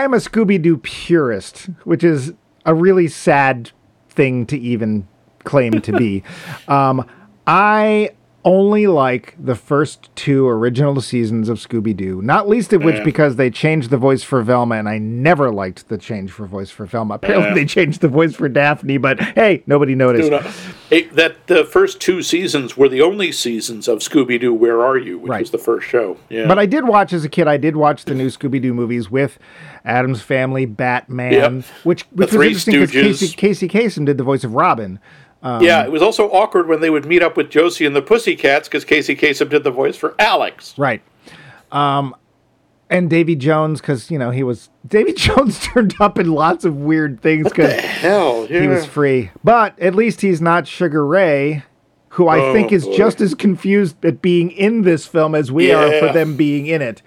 [0.04, 2.32] am a Scooby Doo purist, which is
[2.64, 3.70] a really sad
[4.08, 5.06] thing to even
[5.44, 6.22] claim to be.
[6.68, 7.06] um,
[7.46, 8.10] I
[8.44, 13.04] only like the first two original seasons of Scooby Doo, not least of which Yeah.
[13.04, 16.70] because they changed the voice for Velma, and I never liked the change for voice
[16.70, 17.14] for Velma.
[17.14, 17.54] Apparently, Yeah.
[17.54, 20.30] they changed the voice for Daphne, but hey, nobody noticed.
[20.30, 20.46] No, no.
[20.90, 24.52] Hey, that the first two seasons were the only seasons of Scooby Doo.
[24.52, 25.18] Where are you?
[25.18, 25.40] Which Right.
[25.40, 26.18] was the first show.
[26.28, 26.46] Yeah.
[26.46, 27.48] But I did watch as a kid.
[27.48, 29.38] I did watch the new Scooby Doo movies with
[29.86, 31.52] Addams Family, Batman, Yep.
[31.84, 34.98] which which was Three interesting because Casey, Casey Kasem did the voice of Robin.
[35.44, 38.68] Yeah, it was also awkward when they would meet up with Josie and the Pussycats
[38.68, 40.74] because Casey Kasem did the voice for Alex.
[40.78, 41.02] Right.
[41.70, 42.14] Um,
[42.90, 46.76] and Davy Jones because you know he was Davy Jones turned up in lots of
[46.76, 48.60] weird things because Hell, yeah.
[48.62, 49.30] he was free.
[49.42, 51.64] But at least he's not Sugar Ray,
[52.10, 52.96] who I Oh, think is boy.
[52.96, 56.80] just as confused at being in this film as we are for them being in
[56.82, 57.02] it.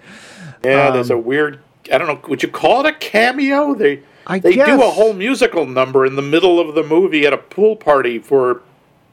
[0.64, 1.60] Yeah, there's a weird.
[1.92, 2.20] I don't know.
[2.28, 3.74] Would you call it a cameo?
[3.74, 7.32] They I they do a whole musical number in the middle of the movie at
[7.32, 8.62] a pool party for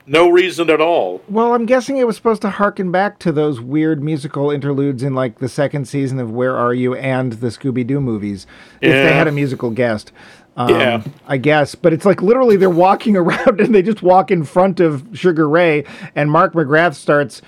[0.07, 1.21] no reason at all.
[1.27, 5.15] Well, I'm guessing it was supposed to harken back to those weird musical interludes in
[5.15, 8.45] like the second season of Where Are You and the Scooby Doo movies.
[8.81, 10.11] If they had a musical guest.
[10.57, 11.03] Um, Yeah.
[11.27, 11.75] I guess.
[11.75, 15.49] But it's like literally they're walking around and they just walk in front of Sugar
[15.49, 17.41] Ray and Mark McGrath starts,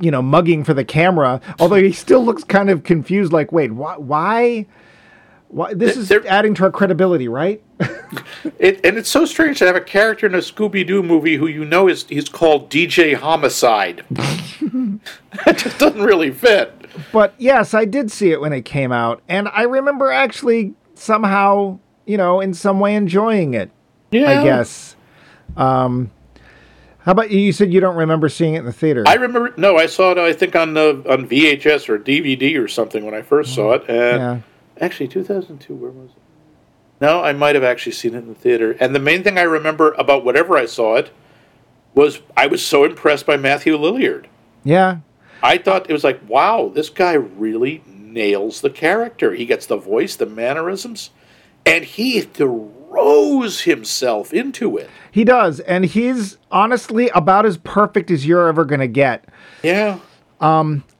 [0.00, 1.40] you know, mugging for the camera.
[1.60, 3.96] Although he still looks kind of confused, like, wait, why?
[3.96, 4.66] Why?
[5.52, 5.74] Why?
[5.74, 7.62] This is They're- adding to our credibility, right?
[8.58, 11.46] It, and it's so strange to have a character in a Scooby Doo movie who
[11.46, 14.04] you know is he's called DJ Homicide.
[14.10, 16.86] it just doesn't really fit.
[17.12, 21.78] But yes, I did see it when it came out, and I remember actually somehow,
[22.04, 23.70] you know, in some way enjoying it.
[24.10, 24.94] Yeah, I guess.
[25.56, 26.10] Um,
[26.98, 27.38] how about you?
[27.40, 29.04] You said you don't remember seeing it in the theater.
[29.06, 29.54] I remember.
[29.56, 30.18] No, I saw it.
[30.18, 33.88] I think on uh, on VHS or DVD or something when I first saw it.
[33.88, 34.38] And yeah.
[34.82, 35.74] Actually, 2002.
[35.74, 36.16] Where was it?
[37.00, 38.76] No, I might have actually seen it in the theater.
[38.78, 41.10] And the main thing I remember about whatever I saw it
[41.94, 44.26] was I was so impressed by Matthew Lillard.
[44.64, 44.98] Yeah.
[45.42, 49.32] I thought it was like, wow, this guy really nails the character.
[49.34, 51.10] He gets the voice, the mannerisms,
[51.64, 54.90] and he throws himself into it.
[55.10, 59.24] He does, and he's honestly about as perfect as you're ever going to get.
[59.62, 59.98] Yeah.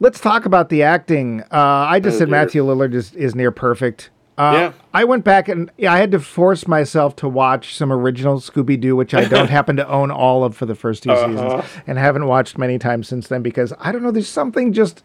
[0.01, 1.43] Let's talk about the acting.
[1.51, 1.57] Uh,
[1.89, 2.39] I just Oh, said dear.
[2.39, 4.11] Matthew Lillard is, is near perfect.
[4.39, 4.73] Uh, Yeah.
[4.95, 8.81] I went back and yeah, I had to force myself to watch some original Scooby
[8.81, 11.29] Doo, which I don't happen to own all of for the first 2 Uh-huh.
[11.61, 14.11] seasons, and haven't watched many times since then because I don't know.
[14.11, 15.03] There's something just.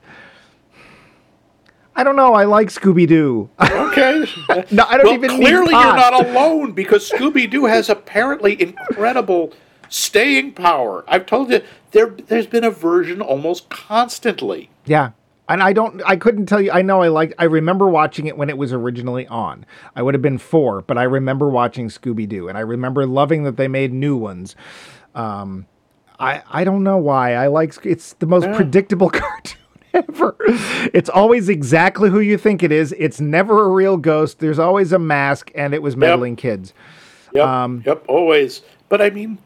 [1.95, 2.35] I don't know.
[2.35, 3.49] I like Scooby Doo.
[3.59, 4.23] Okay.
[4.71, 5.29] no, I don't well, even.
[5.31, 9.51] clearly you're not alone because Scooby Doo has apparently incredible
[9.89, 11.03] staying power.
[11.07, 12.07] I've told you there.
[12.07, 14.69] There's been a version almost constantly.
[14.85, 15.11] Yeah.
[15.49, 18.37] And I don't I couldn't tell you I know I like I remember watching it
[18.37, 19.65] when it was originally on.
[19.95, 23.43] I would have been 4, but I remember watching Scooby Doo and I remember loving
[23.43, 24.55] that they made new ones.
[25.15, 25.65] Um
[26.19, 27.33] I I don't know why.
[27.35, 29.57] I like it's the most predictable cartoon
[29.93, 30.35] ever.
[30.93, 32.93] It's always exactly who you think it is.
[32.97, 34.39] It's never a real ghost.
[34.39, 36.73] There's always a mask and it was meddling kids.
[37.33, 37.47] Yep.
[37.47, 38.03] Um, yep.
[38.09, 38.61] Always.
[38.89, 39.37] But I mean,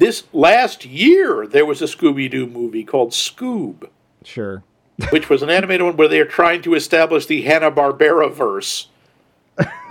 [0.00, 3.88] this last year there was a Scooby Doo movie called Scoob.
[4.24, 4.64] Sure.
[5.10, 8.88] which was an animated one where they are trying to establish the Hanna Barbera verse.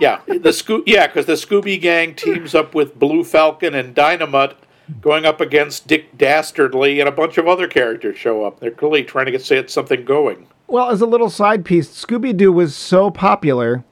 [0.00, 4.56] Yeah, the Scoo- yeah, because the Scooby Gang teams up with Blue Falcon and Dynamite,
[5.00, 8.58] going up against Dick Dastardly, and a bunch of other characters show up.
[8.58, 10.48] They're clearly trying to get something going.
[10.66, 13.84] Well, as a little side piece, Scooby Doo was so popular,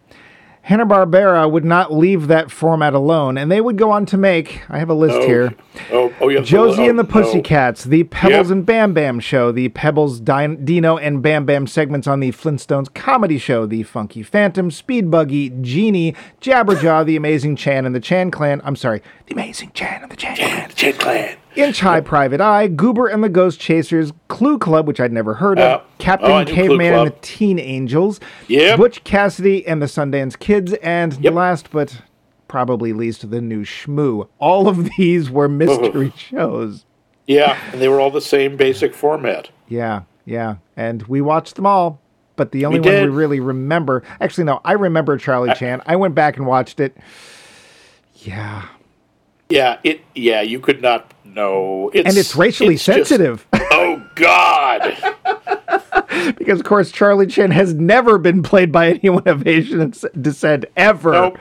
[0.68, 4.61] Hanna Barbera would not leave that format alone, and they would go on to make.
[4.68, 5.54] I have a list here.
[5.90, 7.09] Oh, oh yeah, Josie oh, and the no.
[7.09, 8.50] Pussycats, the Pebbles Yep.
[8.50, 12.92] and Bam Bam Show, the Pebbles, Din- Dino, and Bam Bam segments on the Flintstones
[12.92, 18.31] Comedy Show, the Funky Phantom, Speed Buggy, Genie, Jabberjaw, the Amazing Chan and the Chan
[18.31, 18.61] Clan.
[18.62, 20.64] I'm sorry, the Amazing Chan and the Chan Clan.
[20.64, 21.38] And Chin Clan.
[21.59, 25.59] Inch High Private Eye, Goober and the Ghost Chasers, Clue Club, which I'd never heard
[25.59, 28.77] of, Uh, Captain oh, I Caveman and the Teen Angels, Yep.
[28.79, 31.33] Butch Cassidy and the Sundance Kids, and Yep.
[31.35, 32.01] last but
[32.47, 34.29] probably least, the new Shmoo.
[34.38, 36.85] All of these were mystery shows.
[37.27, 39.51] Yeah, and they were all the same basic format.
[39.68, 40.57] Yeah, yeah.
[40.77, 42.01] And we watched them all,
[42.37, 45.83] but the only We one we really remember, actually, no, I remember Charlie Chan.
[45.87, 46.97] I went back and watched it.
[48.14, 48.66] Yeah.
[49.51, 50.01] Yeah, it.
[50.14, 51.90] Yeah, you could not know.
[51.94, 53.46] It's, And it's racially it's just- sensitive.
[53.55, 54.96] oh God.
[56.37, 61.12] because of course Charlie Chan has never been played by anyone of Asian descent ever.
[61.12, 61.38] Nope.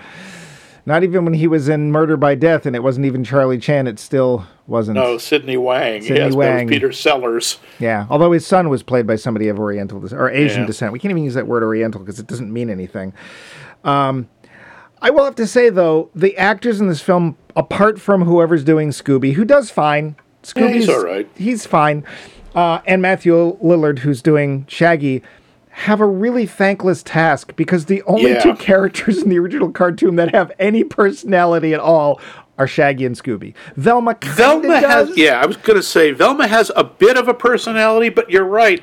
[0.85, 3.87] Not even when he was in Murder by Death, and it wasn't even Charlie Chan.
[3.87, 4.95] It still wasn't.
[4.95, 6.01] No, Sidney Wang.
[6.01, 6.65] Sidney yes, Wang.
[6.69, 7.59] Peter Sellers.
[7.77, 10.67] Yeah, although his son was played by somebody of Oriental or Asian Yeah.
[10.67, 10.93] descent.
[10.93, 13.11] We can't even use that word Oriental because it doesn't mean anything.
[13.83, 14.29] Um,
[15.01, 18.89] I will have to say though, the actors in this film, apart from whoever's doing
[18.89, 21.27] Scooby, who does fine, Scooby's he's all right.
[21.35, 22.03] He's fine,
[22.55, 25.21] uh, and Matthew Lillard, who's doing Shaggy,
[25.69, 28.39] have a really thankless task because the only Yeah.
[28.41, 32.19] two characters in the original cartoon that have any personality at all
[32.57, 33.53] are Shaggy and Scooby.
[33.75, 35.09] Velma, Velma does.
[35.09, 38.31] has, yeah, I was going to say Velma has a bit of a personality, but
[38.31, 38.81] you're right.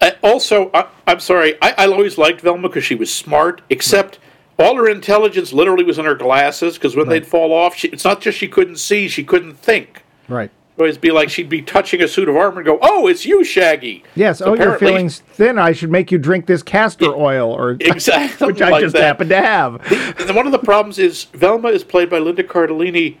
[0.00, 4.18] Uh, also, I, I'm sorry, I, I always liked Velma because she was smart, except
[4.58, 8.04] all her intelligence literally was in her glasses because when they'd fall off, she, it's
[8.04, 10.02] not just she couldn't see, she couldn't think.
[10.28, 10.50] right.
[10.74, 13.26] It'd always be like she'd be touching a suit of armor and go, "Oh, it's
[13.26, 14.38] you, Shaggy." Yes.
[14.38, 15.58] So oh, you're apparently- feeling thin.
[15.58, 19.02] I should make you drink this castor oil, or Exactly, which I like just that.
[19.02, 19.92] happen to have.
[20.18, 23.18] And one of the problems is Velma is played by Linda Cardellini,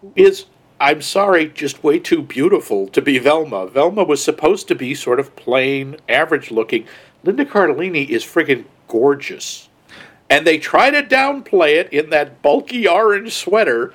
[0.00, 0.44] who is,
[0.78, 3.66] I'm sorry, just way too beautiful to be Velma.
[3.66, 6.86] Velma was supposed to be sort of plain, average looking.
[7.24, 9.68] Linda Cardellini is friggin' gorgeous.
[10.34, 13.94] And they try to downplay it in that bulky orange sweater,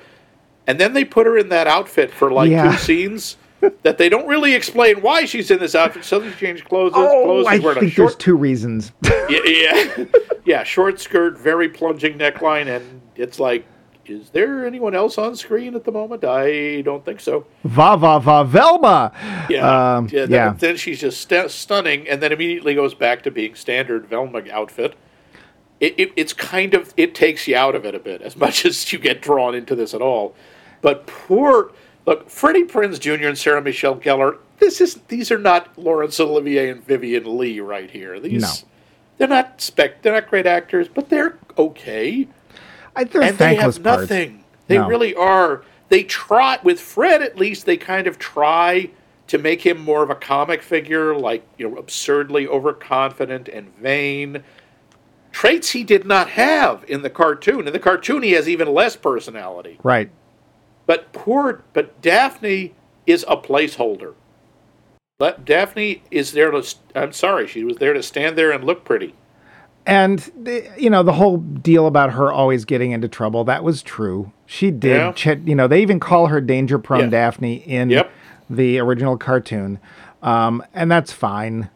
[0.66, 2.70] and then they put her in that outfit for like Yeah.
[2.72, 3.36] two scenes
[3.82, 6.02] that they don't really explain why she's in this outfit.
[6.04, 6.92] Suddenly she changed clothes.
[6.94, 8.92] Oh, clothes I she's wearing a think short, there's two reasons.
[9.04, 10.04] yeah, yeah,
[10.46, 13.66] yeah, short skirt, very plunging neckline, and it's like,
[14.06, 16.24] is there anyone else on screen at the moment?
[16.24, 17.44] I don't think so.
[17.64, 19.12] va va va Velma.
[19.50, 20.54] Yeah, Um, yeah, then, yeah.
[20.58, 24.94] Then she's just sta stunning, and then immediately goes back to being standard Velma outfit.
[25.80, 28.64] It, it, it's kind of it takes you out of it a bit, as much
[28.66, 30.34] as you get drawn into this at all.
[30.82, 31.72] But poor
[32.06, 33.26] look, Freddie Prinze Jr.
[33.28, 34.38] and Sarah Michelle Gellar.
[34.58, 38.20] This is these are not Laurence Olivier and Vivien Leigh right here.
[38.20, 38.68] These No.
[39.18, 40.02] they're not spec.
[40.02, 42.28] They're not great actors, but they're okay
[42.94, 44.00] I, they're and they have parts.
[44.10, 44.44] nothing.
[44.66, 44.86] They No.
[44.86, 45.62] really are.
[45.88, 47.64] They try with Fred at least.
[47.66, 48.90] They kind of try
[49.28, 54.42] to make him more of a comic figure, like you know, absurdly overconfident and vain.
[55.32, 57.66] Traits he did not have in the cartoon.
[57.66, 59.78] In the cartoon, he has even less personality.
[59.82, 60.10] Right.
[60.86, 62.74] But poor, but Daphne
[63.06, 64.14] is a placeholder.
[65.18, 66.62] But Daphne is there to.
[66.94, 69.14] I'm sorry, she was there to stand there and look pretty.
[69.86, 73.82] And the, you know the whole deal about her always getting into trouble that was
[73.82, 74.32] true.
[74.46, 74.96] She did.
[74.96, 75.12] Yeah.
[75.12, 77.10] ch- you know they even call her danger prone Yeah.
[77.10, 78.10] Daphne in Yep.
[78.50, 79.78] the original cartoon,
[80.22, 81.70] um, and that's fine.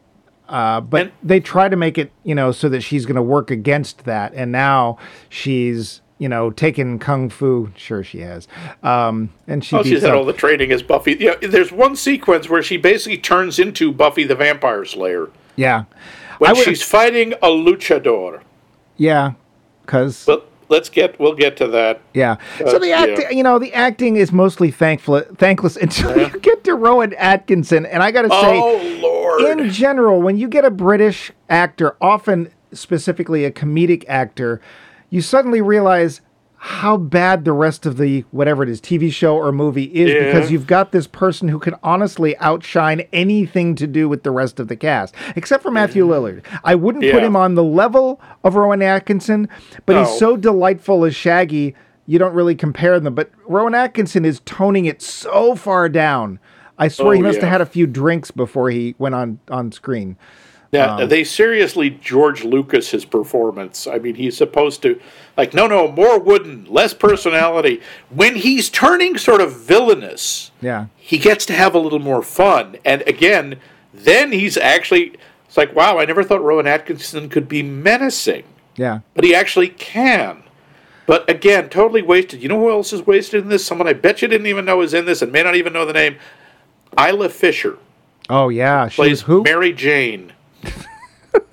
[0.49, 3.23] Uh, but And- they try to make it you know so that she's going to
[3.23, 7.71] work against that, and now she's you know taken kung fu.
[7.77, 8.47] Sure, she has,
[8.83, 11.17] um, and she Oh, she's had up- all the training as Buffy.
[11.19, 15.85] Yeah, there's one sequence where she basically turns into Buffy the Vampire Slayer yeah,
[16.39, 18.41] when she's fighting a luchador.
[18.97, 19.33] yeah,
[19.85, 22.01] because But let's get we'll get to that.
[22.13, 22.37] Yeah.
[22.59, 23.01] so the yeah.
[23.03, 27.87] acting, you know, the acting is mostly thankful, thankless until you get to Rowan Atkinson.
[27.87, 29.59] And I got to say, oh Lord!
[29.59, 34.61] in general, when you get a British actor, often specifically a comedic actor,
[35.11, 36.21] you suddenly realize
[36.67, 40.25] how bad the rest of the whatever it is TV show or movie is Yeah.
[40.33, 44.59] because you've got this person who can honestly outshine anything to do with the rest
[44.59, 46.43] of the cast except for Matthew Lillard.
[46.65, 49.47] I wouldn't put him on the level of Rowan Atkinson,
[49.85, 51.75] but he's so delightful as Shaggy,
[52.07, 56.39] you don't really compare them, but Rowan Atkinson is toning it so far down.
[56.79, 57.43] I swear Oh, he must yeah.
[57.45, 60.17] have had a few drinks before he went on on screen.
[60.75, 63.87] Yeah, um, they seriously George Lucas his performance.
[63.87, 65.01] I mean, he's supposed to
[65.37, 67.81] like no, no, more wooden, less personality.
[68.11, 70.87] when he's turning sort of villainous, Yeah.
[70.97, 72.77] he gets to have a little more fun.
[72.85, 73.57] And again,
[73.93, 75.15] then he's actually
[75.47, 78.45] it's like, wow, I never thought Rowan Atkinson could be menacing.
[78.77, 79.01] Yeah.
[79.15, 80.43] but he actually can.
[81.07, 82.43] But again, totally wasted.
[82.43, 83.65] You know who else is wasted in this?
[83.65, 85.85] Someone I bet you didn't even know is in this and may not even know
[85.87, 86.17] the name.
[86.99, 87.79] Isla Fisher
[88.31, 88.89] Oh yeah.
[88.89, 89.43] She plays who?
[89.43, 90.33] Mary Jane.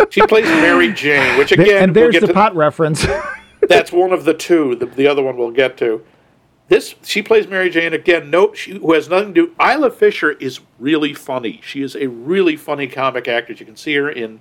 [0.10, 3.06] She plays Mary Jane, which again, and there's we'll get the to, pot reference.
[3.68, 4.76] that's one of the two.
[4.76, 6.04] The, the other one we'll get to.
[6.68, 8.30] This she plays Mary Jane again.
[8.30, 9.56] No, she who has nothing to do.
[9.62, 11.60] Isla Fisher is really funny.
[11.64, 13.60] She is a really funny comic actress.
[13.60, 14.40] You can see her in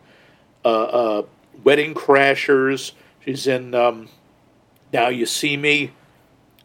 [0.64, 1.22] uh, uh,
[1.64, 2.92] Wedding Crashers.
[3.24, 4.08] She's in um,
[4.92, 5.90] Now You See Me.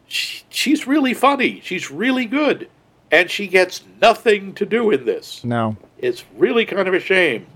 [0.07, 1.61] She, she's really funny.
[1.63, 2.69] She's really good,
[3.11, 5.43] and she gets nothing to do in this.
[5.43, 5.77] no.
[5.97, 7.47] It's really kind of a shame.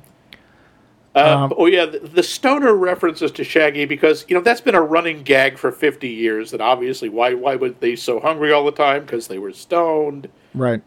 [1.15, 4.81] Uh, oh yeah, the, the stoner references to Shaggy because you know that's been a
[4.81, 6.51] running gag for fifty years.
[6.51, 9.05] That obviously why why were they so hungry all the time?
[9.05, 10.81] Because they were stoned, Right.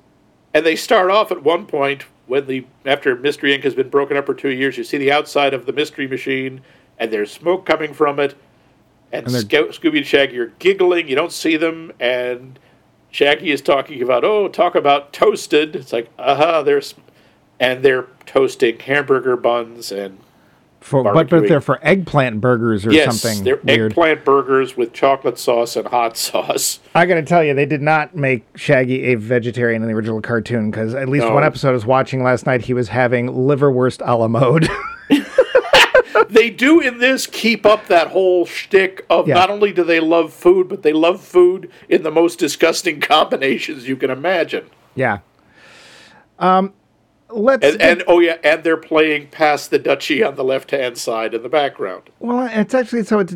[0.54, 3.64] and they start off at one point when the after Mystery Inc.
[3.64, 4.78] has been broken up for two years.
[4.78, 6.60] You see the outside of the Mystery Machine,
[6.98, 8.36] and there's smoke coming from it,
[9.10, 11.08] and, And Sco- Scooby and Shaggy are giggling.
[11.08, 12.60] You don't see them, and
[13.10, 15.74] Shaggy is talking about oh, talk about toasted.
[15.74, 16.94] It's like aha, there's,
[17.62, 20.18] and they're toasting hamburger buns and
[20.80, 23.92] For, but but they're for eggplant burgers or yes, something they're weird.
[23.92, 26.80] eggplant burgers with chocolate sauce and hot sauce.
[26.94, 30.20] I got to tell you, they did not make Shaggy a vegetarian in the original
[30.20, 31.34] cartoon because at least No.
[31.34, 34.68] one episode I was watching last night, he was having liverwurst a la mode.
[36.28, 39.34] they do in this keep up that whole shtick of Yeah.
[39.34, 43.86] not only do they love food, but they love food in the most disgusting combinations
[43.88, 44.66] you can imagine.
[44.94, 45.18] yeah.
[46.38, 46.72] Um,
[47.32, 47.66] let's.
[47.66, 51.42] And, and oh yeah, and they're playing past the Dutchie" on the left-hand side in
[51.42, 52.10] the background.
[52.20, 53.34] well, it's actually so it's.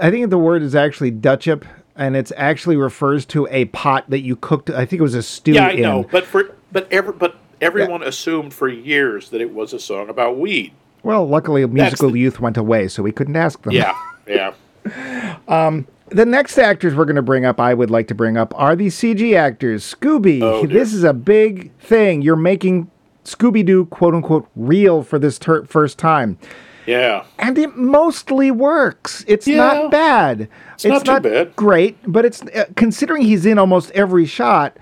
[0.00, 1.64] I think the word is actually Dutchup,
[1.96, 4.70] and it's actually refers to a pot that you cooked.
[4.70, 5.82] I think it was a stew Yeah, I in.
[5.82, 10.08] know, but for but every but everyone assumed for years that it was a song
[10.08, 10.72] about weed.
[11.02, 13.72] Well, luckily, musical the- youth went away, so we couldn't ask them.
[13.72, 13.94] Yeah,
[14.26, 14.52] yeah.
[15.48, 18.52] Um, the next actors we're going to bring up, I would like to bring up,
[18.58, 19.94] are the CG actors.
[19.94, 22.22] Scooby, Oh, this is a big thing.
[22.22, 22.90] You're making
[23.34, 26.38] Scooby Doo, quote unquote, real for this ter- first time.
[26.86, 27.24] Yeah.
[27.38, 29.22] and it mostly works.
[29.28, 29.56] It's Yeah.
[29.56, 30.48] not bad.
[30.74, 31.54] It's, not too bad.
[31.54, 34.78] great, but it's uh, considering he's in almost every shot.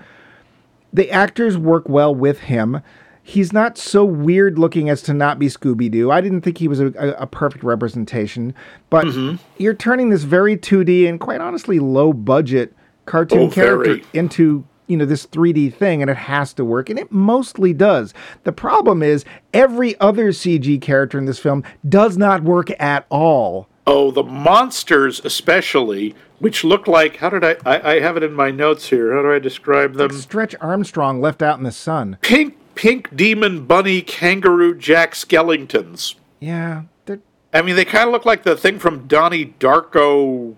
[0.93, 2.79] The actors work well with him.
[3.21, 6.09] He's not so weird looking as to not be Scooby Doo.
[6.09, 8.53] I didn't think he was a, a, a perfect representation,
[8.89, 9.35] but Mm-hmm.
[9.57, 12.73] you're turning this very 2D and quite honestly low budget
[13.05, 14.05] cartoon Oh, character very.
[14.13, 18.13] into you know this 3D thing and it has to work and it mostly does.
[18.43, 23.67] The problem is every other CG character in this film does not work at all.
[23.85, 27.17] Oh, the monsters, especially, which look like.
[27.17, 27.93] How did I, I?
[27.93, 29.15] I have it in my notes here.
[29.15, 30.11] How do I describe them?
[30.11, 32.17] Stretch Armstrong left out in the sun.
[32.21, 36.15] Pink, pink demon bunny kangaroo Jack Skellingtons.
[36.39, 37.19] Yeah, they're
[37.53, 40.55] I mean, they kind of look like the thing from Donnie Darko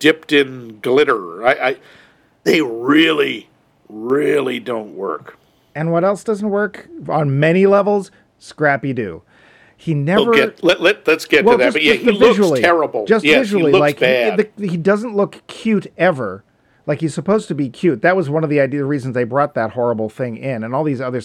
[0.00, 1.46] dipped in glitter.
[1.46, 1.76] I, I
[2.42, 3.48] they really,
[3.88, 5.38] really don't work.
[5.74, 8.10] and what else doesn't work on many levels?
[8.38, 9.22] Scrappy Doo.
[9.76, 11.64] He never We'll get let let let's get well, to that.
[11.66, 13.04] just, But yeah, he the looks visually, terrible.
[13.06, 14.38] Just Yes, visually, he looks like bad.
[14.56, 16.42] He, the, he doesn't look cute ever.
[16.86, 18.00] Like he's supposed to be cute.
[18.02, 20.84] That was one of the idea reasons they brought that horrible thing in, and all
[20.84, 21.20] these other uh,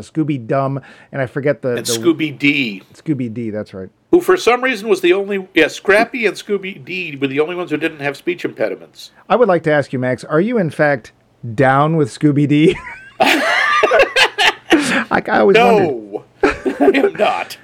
[0.00, 0.80] Scooby Dum,
[1.10, 3.50] and I forget the, and the Scooby Dee, Scooby Dee.
[3.50, 3.90] That's right.
[4.12, 7.56] who for some reason was the only yeah Scrappy and Scooby Dee were the only
[7.56, 9.10] ones who didn't have speech impediments.
[9.28, 11.12] I would like to ask you, Max, are you in fact
[11.54, 12.76] down with Scooby Dee?
[13.20, 16.22] I, I always wondered.
[16.78, 17.58] No, I am not.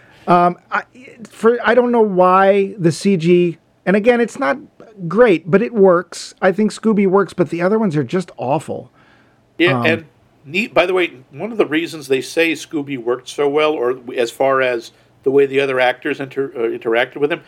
[1.29, 4.59] for I don't know why the CG and again it's not
[5.09, 6.35] great, but it works.
[6.41, 8.91] I think Scooby works, but the other ones are just awful.
[9.59, 10.05] Yeah, Um, and
[10.45, 10.73] neat.
[10.73, 14.31] By the way, one of the reasons they say Scooby worked so well, or as
[14.31, 14.93] far as
[15.25, 17.43] the way the other actors inter, uh, interacted with him,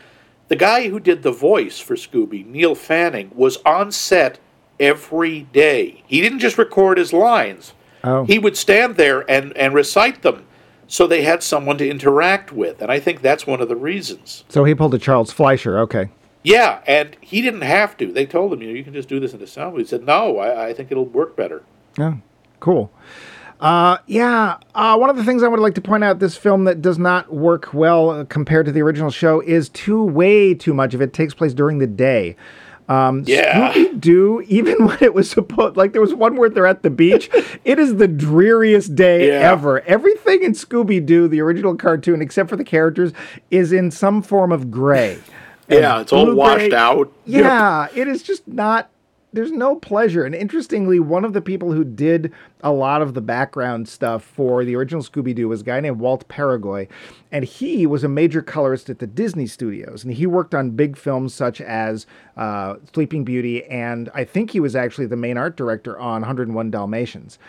[0.49, 4.39] the guy who did the voice for Scooby, Neil Fanning, was on set
[4.81, 6.03] every day.
[6.07, 7.72] He didn't just record his lines;
[8.03, 8.25] Oh.
[8.25, 10.45] he would stand there and and recite them.
[10.87, 14.45] So they had someone to interact with, and I think that's one of the reasons.
[14.49, 15.79] So he pulled a Charles Fleischer.
[15.81, 16.11] Okay.
[16.43, 18.12] Yeah, and he didn't have to.
[18.12, 19.79] They told him, you know, you can just do this in the sound.
[19.79, 21.62] He said, "No, I, I think it'll work better."
[21.99, 22.16] Yeah.
[22.61, 22.91] Cool.
[23.61, 24.59] Uh, yeah.
[24.75, 26.99] Uh, one of the things I would like to point out this film that does
[26.99, 31.01] not work well uh, compared to the original show is too way too much of
[31.01, 32.37] it takes place during the day.
[32.89, 33.72] Um, Yeah.
[33.99, 37.30] do even when it was supposed like there was one where they're at the beach.
[37.64, 39.53] it is the dreariest day Yeah.
[39.53, 39.80] ever.
[39.80, 43.12] Everything in Scooby Doo, the original cartoon, except for the characters,
[43.51, 45.18] is in some form of gray.
[45.68, 47.11] Yeah, it's all washed gray- out.
[47.24, 48.91] Yeah, it is just not.
[49.35, 50.24] There's no pleasure.
[50.24, 52.32] And interestingly, one of the people who did
[52.62, 55.99] a lot of the background stuff for the original Scooby Doo was a guy named
[55.99, 56.87] Walt Peregoy.
[57.32, 60.05] And he was a major colorist at the Disney studios.
[60.05, 62.07] And he worked on big films such as
[62.37, 63.64] uh, Sleeping Beauty.
[63.64, 67.41] And I think he was actually the main art director on 101 Dalmatians.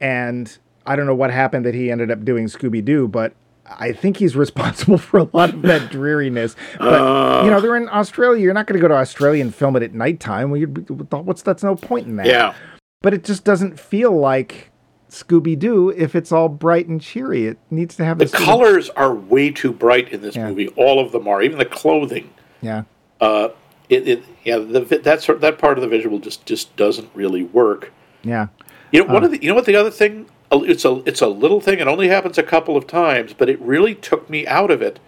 [0.00, 3.34] And I don't know what happened that he ended up doing Scooby Doo, but
[3.78, 6.56] I think he's responsible for a lot of that dreariness.
[6.78, 8.42] But you know, they're in Australia.
[8.42, 10.50] You're not going to go to Australia and film it at nighttime.
[10.50, 12.26] Well, you'd be, what's that's no point in that.
[12.26, 12.54] Yeah.
[13.02, 14.70] But it just doesn't feel like
[15.08, 17.46] Scooby Doo if it's all bright and cheery.
[17.46, 20.48] It needs to have The sort of- colors are way too bright in this Yeah.
[20.48, 20.68] movie.
[20.76, 21.40] All of them are.
[21.42, 22.30] Even the clothing.
[22.60, 22.82] Yeah.
[23.20, 23.48] Uh,
[23.88, 24.58] it, it yeah.
[24.58, 27.92] The, that sort that part of the visual just just doesn't really work.
[28.22, 28.48] Yeah.
[28.92, 30.26] You know, one of the you know what the other thing.
[30.52, 31.78] It's a it's a little thing.
[31.78, 34.98] It only happens a couple of times, but it really took me out of it.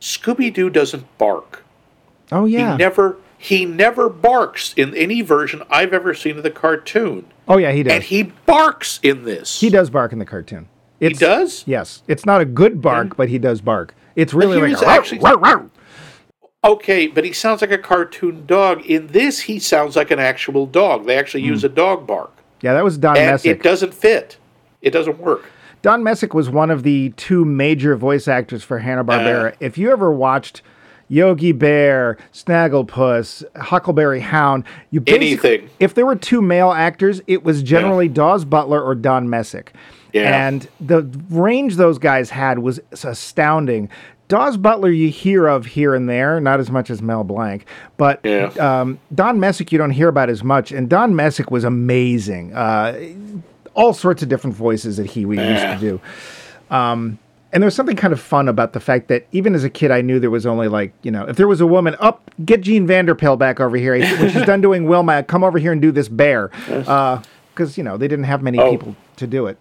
[0.00, 1.64] Scooby Doo doesn't bark.
[2.30, 2.72] Oh yeah.
[2.72, 7.58] He never he never barks in any version I've ever seen of the cartoon, oh
[7.58, 7.92] yeah, he does.
[7.92, 9.60] and he barks in this.
[9.60, 10.68] he does bark in the cartoon.
[10.98, 11.64] He does.
[11.66, 12.02] Yes.
[12.06, 13.16] It's not a good bark, mm.
[13.16, 13.94] but he does bark.
[14.16, 15.70] It's really like a, "Rawr, actually- rawr, rawr."
[16.62, 18.86] Okay, but he sounds like a cartoon dog.
[18.86, 21.04] In this, he sounds like an actual dog.
[21.06, 21.48] They actually hmm.
[21.48, 22.33] use a dog bark,
[22.64, 23.58] Yeah, that was Don and Messick.
[23.58, 24.38] it doesn't fit.
[24.80, 25.44] It doesn't work.
[25.82, 29.52] Don Messick was one of the two major voice actors for Hanna Barbera.
[29.52, 29.56] Uh.
[29.60, 30.62] if you ever watched
[31.08, 35.68] Yogi Bear, Snagglepuss, Huckleberry Hound, you Anything.
[35.78, 39.74] If there were two male actors, it was generally Daws Butler or Don Messick.
[40.14, 40.46] Yeah.
[40.46, 43.90] And the range those guys had was astounding.
[44.28, 47.66] Daws Butler you hear of here and there, not as much as Mel Blanc,
[47.96, 48.46] but Yeah.
[48.58, 50.72] um, Don Messick you don't hear about as much.
[50.72, 52.54] And Don Messick was amazing.
[52.54, 52.98] Uh,
[53.74, 56.00] all sorts of different voices that he we used to do.
[56.74, 57.18] Um,
[57.52, 59.90] and there was something kind of fun about the fact that even as a kid,
[59.92, 62.62] I knew there was only like, you know, if there was a woman, up, get
[62.62, 63.96] Jean Vander Pyl back over here.
[63.98, 66.50] When she's done doing Wilma, come over here and do this bear.
[66.66, 68.70] Because, you know, they didn't have many Oh.
[68.72, 69.56] people to do it.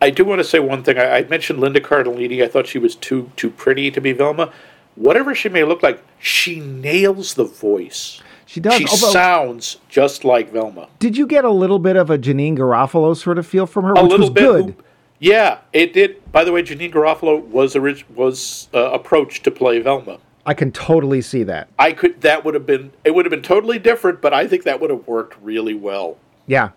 [0.00, 0.98] I do want to say one thing.
[0.98, 2.42] I, I mentioned Linda Cardellini.
[2.42, 4.52] I thought she was too too pretty to be Velma.
[4.94, 8.20] Whatever she may look like, she nails the voice.
[8.46, 8.74] She does.
[8.74, 10.88] She although, sounds just like Velma.
[10.98, 13.92] did you get a little bit of a Janeane Garofalo sort of feel from her,
[13.92, 14.40] A which little was bit.
[14.42, 14.64] good?
[14.66, 14.74] who-
[15.20, 16.32] Yeah, it did.
[16.32, 20.18] By the way, Janeane Garofalo was orig- was uh, approached to play Velma.
[20.46, 21.68] I can totally see that.
[21.78, 22.22] I could.
[22.22, 22.90] That would have been.
[23.04, 26.16] It would have been totally different, but I think that would have worked really well.
[26.46, 26.70] Yeah.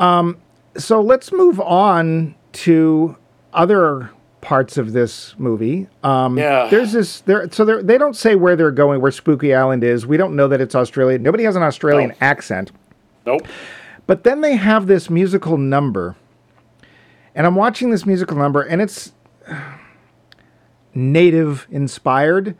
[0.00, 0.38] Um,
[0.76, 3.16] so let's move on to
[3.52, 5.88] other parts of this movie.
[6.04, 6.68] Um, Yeah.
[6.70, 7.48] There's this there.
[7.50, 10.06] So they're- they don't say where they're going, where Spooky Island is.
[10.06, 11.18] We don't know that it's Australia.
[11.18, 12.14] Nobody has an Australian No.
[12.20, 12.70] accent.
[13.26, 13.42] Nope.
[14.06, 16.14] But then they have this musical number,
[17.34, 19.12] and I'm watching this musical number, and it's
[20.94, 22.54] native inspired.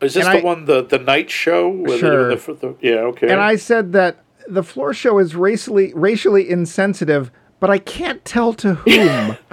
[0.00, 1.84] Is this And the I- one the the night show?
[1.96, 2.34] Sure.
[2.34, 2.94] The, the, yeah.
[2.96, 3.28] Okay.
[3.28, 4.16] And I said that
[4.48, 7.30] the floor show is racially racially insensitive,
[7.62, 9.36] but I can't tell to whom.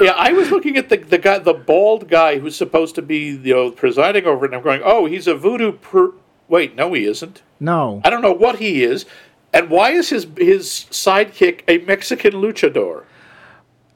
[0.00, 3.18] Yeah, I was looking at the the guy, the bald guy who's supposed to be
[3.32, 5.72] you know presiding over it, and I'm going, oh, he's a voodoo.
[5.72, 6.14] Per-
[6.48, 7.42] Wait, no, he isn't.
[7.60, 8.00] no.
[8.02, 9.04] I don't know what he is,
[9.52, 13.04] and why is his his sidekick a Mexican luchador?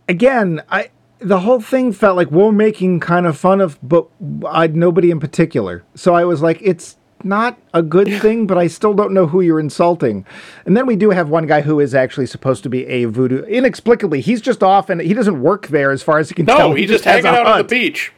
[0.06, 0.90] Again, I
[1.20, 4.06] the whole thing felt like we're making kind of fun of, but
[4.46, 5.84] I nobody in particular.
[5.94, 9.40] So I was like, it's not a good thing, but I still don't know who
[9.40, 10.24] you're insulting.
[10.66, 13.42] And then we do have one guy who is actually supposed to be a voodoo.
[13.44, 16.70] Inexplicably, he's just off and he doesn't work there as far as you can tell.
[16.70, 18.12] No, he just has hanging out on the beach.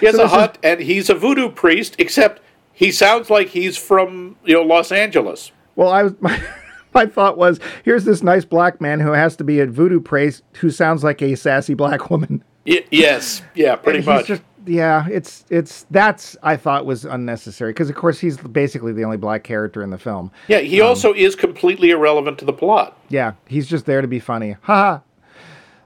[0.00, 1.94] He has So a is- hut, and he's a voodoo priest.
[1.98, 2.40] Except
[2.72, 5.52] he sounds like he's from you know Los Angeles.
[5.76, 6.40] Well, I was my,
[6.94, 10.42] my thought was here's this nice black man who has to be a voodoo priest
[10.60, 12.42] who sounds like a sassy black woman.
[12.66, 14.26] Y- yes, yeah, pretty much.
[14.26, 19.04] just yeah, it's it's that's I thought was unnecessary because of course he's basically the
[19.04, 20.30] only black character in the film.
[20.48, 22.96] yeah, he also is completely irrelevant to the plot.
[23.08, 24.56] Yeah, he's just there to be funny.
[24.62, 25.02] Ha.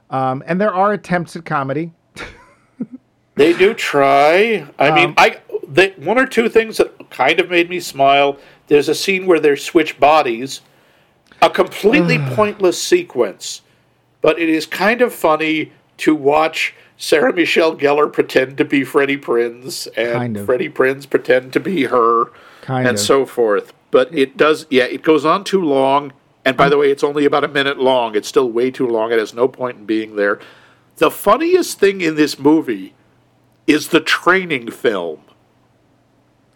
[0.09, 1.91] Um, and there are attempts at comedy.
[3.35, 4.67] They do try.
[4.77, 8.37] I Um, mean, I the, one or two things that kind of made me smile.
[8.67, 10.61] There's a scene where they switch bodies,
[11.41, 13.61] a completely pointless sequence,
[14.21, 19.17] but it is kind of funny to watch Sarah Michelle Gellar pretend to be Freddie
[19.17, 20.45] Prinze and Kind of.
[20.45, 22.27] Freddie Prinze pretend to be her,
[22.61, 23.03] Kind and of.
[23.03, 23.73] so forth.
[23.91, 26.13] But it does, yeah, it goes on too long.
[26.45, 28.15] And Um, by the way, it's only about a minute long.
[28.15, 29.11] It's still way too long.
[29.11, 30.39] It has no point in being there.
[30.95, 32.93] The funniest thing in this movie
[33.67, 35.19] is the training film.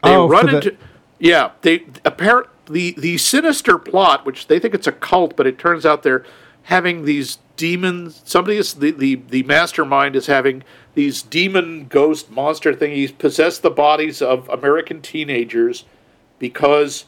[0.03, 0.77] They Oh, run for the- into
[1.19, 1.49] yeah.
[1.61, 5.85] They apparent the the sinister plot, which they think it's a cult, but it turns
[5.85, 6.23] out they're
[6.67, 8.21] having these demons.
[8.25, 10.63] Somebody is the the the mastermind is having
[10.95, 15.85] these demon ghost monster thingies possess the bodies of American teenagers
[16.39, 17.05] because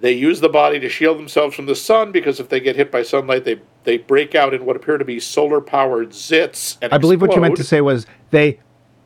[0.00, 2.12] they use the body to shield themselves from the sun.
[2.12, 5.04] Because if they get hit by sunlight, they they break out in what appear to
[5.06, 6.76] be solar powered zits.
[6.82, 8.60] And I believe what you meant to say was they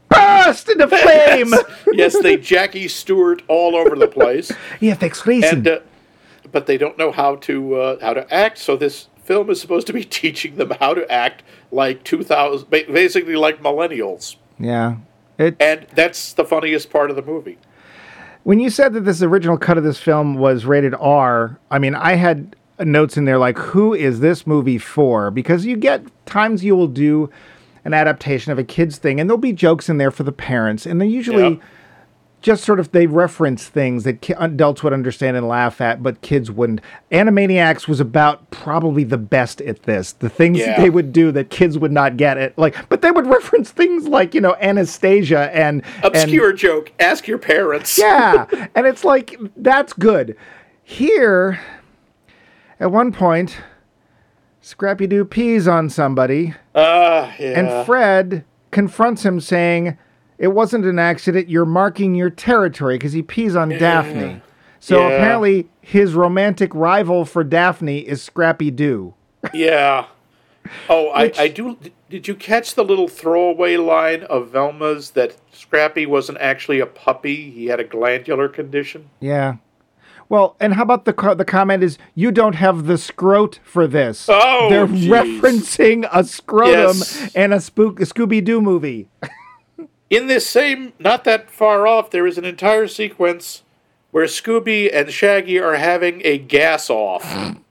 [0.08, 1.50] burst into flame.
[1.50, 4.50] yes, yes, they Jackie Stewart all over the place,
[4.80, 5.58] yeah, fix reason.
[5.58, 5.80] and uh,
[6.50, 8.58] but they don't know how to uh, how to act.
[8.58, 12.70] So this film is supposed to be teaching them how to act like two thousand,
[12.70, 14.96] basically like millennials, yeah.
[15.38, 17.58] It, and that's the funniest part of the movie.
[18.42, 21.94] when you said that this original cut of this film was rated R, I mean,
[21.94, 25.30] I had notes in there like, who is this movie for?
[25.30, 27.30] Because you get times you will do
[27.84, 30.86] an adaptation of a kids thing, and there'll be jokes in there for the parents,
[30.86, 31.62] and they usually Yep.
[32.42, 36.20] Just sort of they reference things that ki- adults would understand and laugh at, but
[36.20, 36.80] kids wouldn't.
[37.10, 40.12] Animaniacs was about probably the best at this.
[40.12, 40.78] The things Yeah.
[40.80, 44.06] they would do that kids would not get it, like, but they would reference things
[44.08, 46.92] like you know Anastasia and and- Obscure joke.
[47.00, 47.96] Ask your parents.
[47.98, 50.36] yeah, and it's like that's good.
[50.82, 51.60] Here,
[52.80, 53.56] at one point,
[54.60, 57.58] Scrappy Doo pees on somebody, Ah, yeah.
[57.58, 59.96] and Fred confronts him, saying,
[60.38, 61.48] "It wasn't an accident.
[61.48, 64.40] You're marking your territory," because he pees on Daphne.
[64.80, 65.14] So Yeah.
[65.14, 69.14] apparently, his romantic rival for Daphne is Scrappy Doo.
[69.54, 70.06] yeah.
[70.88, 71.76] Oh, I, Which- I do.
[72.08, 77.50] Did you catch the little throwaway line of Velma's that Scrappy wasn't actually a puppy?
[77.50, 79.06] He had a glandular condition.
[79.18, 79.54] Yeah.
[80.28, 84.26] Well, and how about the the comment is you don't have the scrot for this?
[84.30, 85.08] Oh, they're jeez.
[85.08, 87.30] referencing a scrotum Yes.
[87.34, 89.08] and a spook a Scooby Doo movie.
[90.12, 93.62] In this same, not that far off, there is an entire sequence
[94.10, 97.24] where Scooby and Shaggy are having a gas off.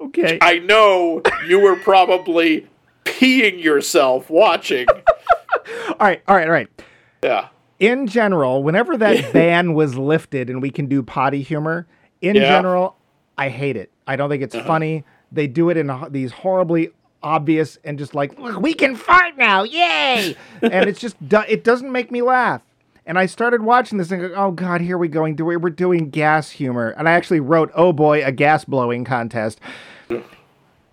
[0.00, 0.38] Okay.
[0.40, 2.68] I know you were probably
[3.04, 4.86] peeing yourself watching.
[4.88, 6.68] all right, all right, all right.
[7.20, 7.48] Yeah.
[7.80, 11.88] In general, whenever that ban was lifted and we can do potty humor,
[12.22, 12.42] in Yeah.
[12.42, 12.58] Uh-huh.
[12.58, 12.96] general,
[13.36, 13.90] I hate it.
[14.06, 15.02] I don't think it's funny.
[15.32, 16.90] They do it in these horribly
[17.22, 20.36] obvious and just like we can fart now, yay!
[20.62, 21.16] and it's just
[21.48, 22.62] it doesn't make me laugh.
[23.06, 25.34] And I started watching this and go, oh god, here we going.
[25.36, 29.60] We- We're doing gas humor, and I actually wrote, oh boy, a gas blowing contest.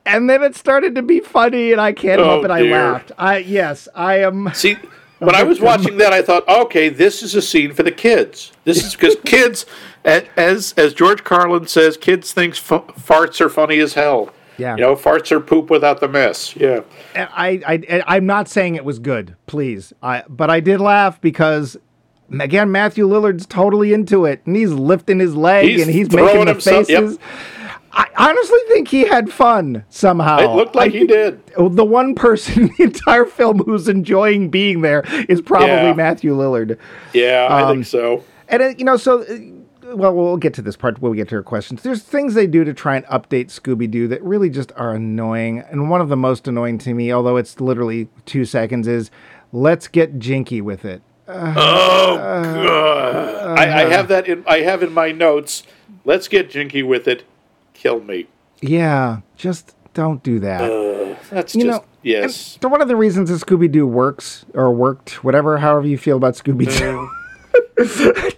[0.05, 2.51] and then it started to be funny, and I can't Oh, help it.
[2.51, 3.11] I laughed.
[3.17, 4.49] I yes, I am.
[4.53, 4.78] See,
[5.21, 7.91] oh when I was watching that, I thought, okay, this is a scene for the
[7.91, 8.51] kids.
[8.65, 9.65] This is because kids,
[10.03, 14.30] as as George Carlin says, kids thinks f- farts are funny as hell.
[14.58, 14.76] Yeah.
[14.76, 16.56] You know, farts are poop without the mess.
[16.56, 16.82] Yeah.
[17.14, 19.93] And I, I, I'm not saying it was good, please.
[20.01, 21.78] I, but I did laugh because,
[22.39, 26.45] again, Matthew Lillard's totally into it, and he's lifting his leg He's and he's making
[26.45, 27.03] the himself- yep.
[27.03, 27.20] faces.
[27.97, 30.39] I honestly think he had fun somehow.
[30.39, 31.41] It looked like I he did.
[31.58, 35.93] The one person in the entire film who's enjoying being there is probably Yeah.
[35.93, 36.78] Matthew Lillard.
[37.14, 38.24] Yeah, I Um, think so.
[38.49, 39.38] And it, you know, so uh,
[39.93, 41.83] well, we'll get to this part when we get to your questions.
[41.83, 45.59] There's things they do to try and update Scooby Doo that really just are annoying.
[45.59, 49.11] And one of the most annoying to me, although it's literally two seconds, is
[49.51, 51.01] let's get jinky with it.
[51.27, 53.57] Oh God!
[53.57, 53.89] I, I uh-huh.
[53.89, 54.43] have that in.
[54.47, 55.63] I have in my notes.
[56.03, 57.23] Let's get jinky with it.
[57.73, 58.27] Kill me.
[58.61, 61.19] Yeah, just don't do that.
[61.29, 62.59] That's you just know, yes.
[62.61, 66.36] one of the reasons that Scooby Doo works or worked, whatever, however you feel about
[66.36, 67.09] Scooby Doo.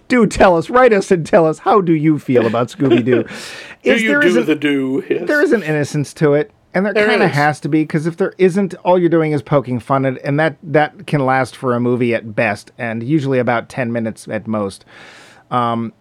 [0.08, 3.24] do tell us, write us and tell us how do you feel about Scooby Doo?
[3.84, 5.04] Do you do the do?
[5.08, 5.28] Yes.
[5.28, 8.06] there is an innocence to it and there, There kind of has to be because
[8.06, 11.56] if there isn't all you're doing is poking fun at and that that can last
[11.56, 14.84] for a movie at best and usually about 10 minutes at most
[15.50, 15.92] um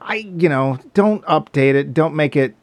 [0.00, 2.54] i you know don't update it don't make it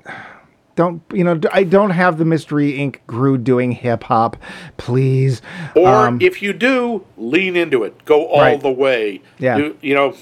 [0.75, 4.35] don't you know i don't have the mystery inc crew doing hip-hop
[4.77, 5.41] please
[5.75, 8.03] Or Um, if you do, lean into it.
[8.05, 8.59] Go all Right.
[8.61, 9.21] the way.
[9.39, 9.57] Yeah.
[9.57, 10.13] You, you know,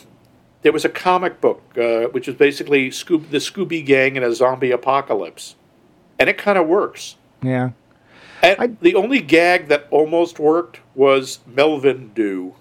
[0.62, 4.34] there was a comic book uh, which is basically Scoob, the Scooby Gang in a
[4.34, 5.56] zombie apocalypse,
[6.20, 7.16] and it kind of works.
[7.41, 7.72] yeah
[8.41, 12.54] And I- the only gag that almost worked was Melvin Do.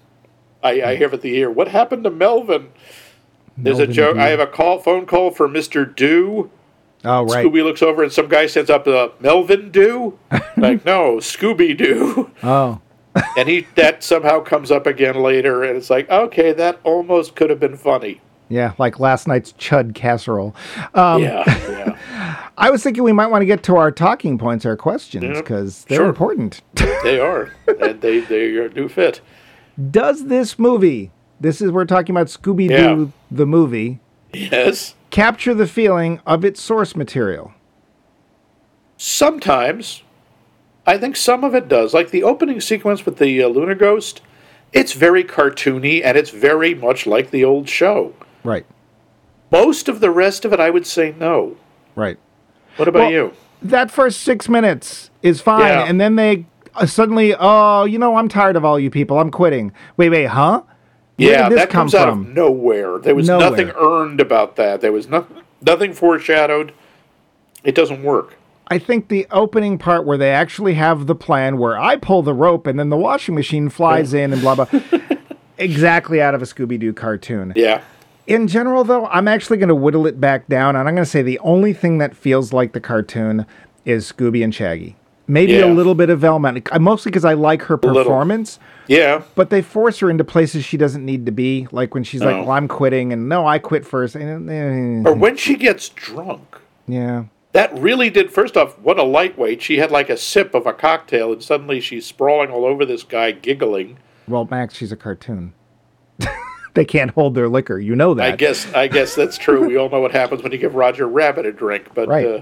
[0.63, 1.49] I, I have at the ear.
[1.51, 2.69] What happened to Melvin?
[3.57, 4.17] There's Melvin a joke.
[4.17, 6.49] I have a call phone call for Mister Do.
[7.05, 10.17] Oh right Scooby looks over and some guy sends up the Melvin Do.
[10.57, 12.31] like no, Scooby Doo.
[12.43, 12.79] oh
[13.37, 17.49] and he that somehow comes up again later, and it's like okay, that almost could
[17.51, 18.21] have been funny.
[18.49, 20.55] yeah like last night's chud casserole
[20.95, 24.65] um, yeah, yeah, i was thinking we might want to get to our talking points
[24.65, 26.09] our questions because they're Sure.
[26.09, 26.61] important
[27.03, 29.21] they are, and they they do fit.
[29.91, 33.05] Does this movie, this is we're talking about Scooby Doo Yeah.
[33.31, 33.99] the movie,
[34.33, 37.53] Yes, capture the feeling of its source material?
[38.97, 40.03] sometimes
[40.85, 41.93] I think some of it does.
[41.93, 44.21] Like the opening sequence with the uh, Lunar Ghost,
[44.73, 48.13] it's very cartoony and it's very much like the old show.
[48.43, 48.65] Right,
[49.51, 51.55] Most of the rest of it, I would say no.
[51.95, 52.17] right.
[52.75, 53.33] What about Well, you?
[53.61, 55.85] That first six minutes is fine, Yeah.
[55.85, 56.45] and then they
[56.75, 59.19] uh, suddenly, oh, you know, I'm tired of all you people.
[59.19, 59.71] I'm quitting.
[59.95, 60.63] Wait, wait, huh?
[61.29, 62.99] Yeah, that come comes out of nowhere.
[62.99, 63.49] There was Nowhere.
[63.49, 64.81] nothing earned about that.
[64.81, 65.25] There was no,
[65.61, 66.73] nothing foreshadowed.
[67.63, 68.35] It doesn't work.
[68.67, 72.33] I think the opening part where they actually have the plan where I pull the
[72.33, 74.67] rope and then the washing machine flies in and blah blah.
[75.57, 77.53] exactly out of a Scooby Doo cartoon.
[77.55, 77.81] Yeah.
[78.25, 81.09] In general, though, I'm actually going to whittle it back down, and I'm going to
[81.09, 83.45] say the only thing that feels like the cartoon
[83.83, 84.95] is Scooby and Shaggy.
[85.27, 88.59] Maybe a little bit of Velma, mostly because I like her performance.
[88.87, 89.23] Yeah.
[89.35, 92.35] But they force her into places she doesn't need to be, like when she's like,
[92.35, 94.15] "Well, I'm quitting," and no, I quit first.
[94.17, 96.57] Eh, Or when she gets drunk.
[96.87, 98.31] yeah, That really did.
[98.31, 99.61] First off, what a lightweight.
[99.61, 103.03] She had like a sip of a cocktail, and suddenly she's sprawling all over this
[103.03, 103.97] guy, giggling.
[104.27, 105.53] well, Max, she's a cartoon.
[106.73, 108.33] they can't hold their liquor, you know that.
[108.33, 108.71] I guess.
[108.73, 109.65] I guess that's true.
[109.67, 111.87] We all know what happens when you give Roger Rabbit a drink.
[111.93, 112.25] But Right.
[112.25, 112.41] uh,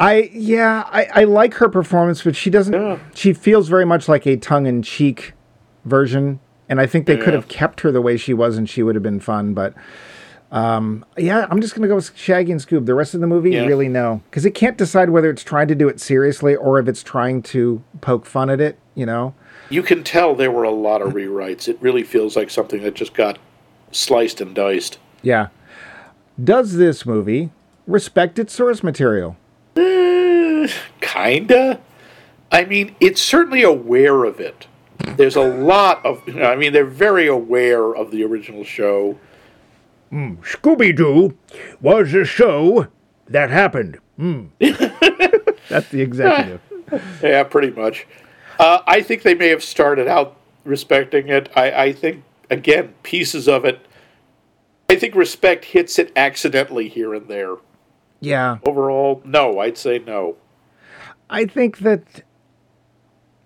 [0.00, 2.72] I yeah, I, I like her performance, but she doesn't.
[2.74, 2.98] Yeah.
[3.14, 5.34] She feels very much like a tongue-in-cheek
[5.84, 8.82] version, and I think they could have kept her the way she was, and she
[8.82, 9.52] would have been fun.
[9.52, 9.74] But
[10.50, 12.86] um, yeah, I'm just gonna go with Shaggy and Scoob.
[12.86, 13.66] The rest of the movie, Yeah.
[13.66, 16.88] really no, because it can't decide whether it's trying to do it seriously or if
[16.88, 18.78] it's trying to poke fun at it.
[18.94, 19.34] You know?
[19.70, 21.68] you can tell there were a lot of rewrites.
[21.68, 23.38] It really feels like something that just got
[23.92, 24.98] sliced and diced.
[25.22, 25.48] Yeah.
[26.42, 27.50] Does this movie
[27.86, 29.36] respect its source material?
[29.80, 30.68] Eh,
[31.00, 31.80] kinda.
[32.52, 34.66] I mean, it's certainly aware of it.
[35.16, 36.22] There's a lot of.
[36.36, 39.18] I mean, they're very aware of the original show.
[40.10, 41.36] Hmm, Scooby Doo
[41.80, 42.88] was a show
[43.28, 43.98] that happened.
[44.16, 44.46] Hmm.
[44.58, 46.60] That's the executive.
[47.22, 48.04] Yeah, pretty much.
[48.58, 51.48] Uh, I think they may have started out respecting it.
[51.54, 53.86] I, I think, again, pieces of it.
[54.88, 57.54] I think respect hits it accidentally here and there.
[58.20, 58.58] Yeah.
[58.66, 60.36] Overall, no, I'd say no.
[61.28, 62.22] I think that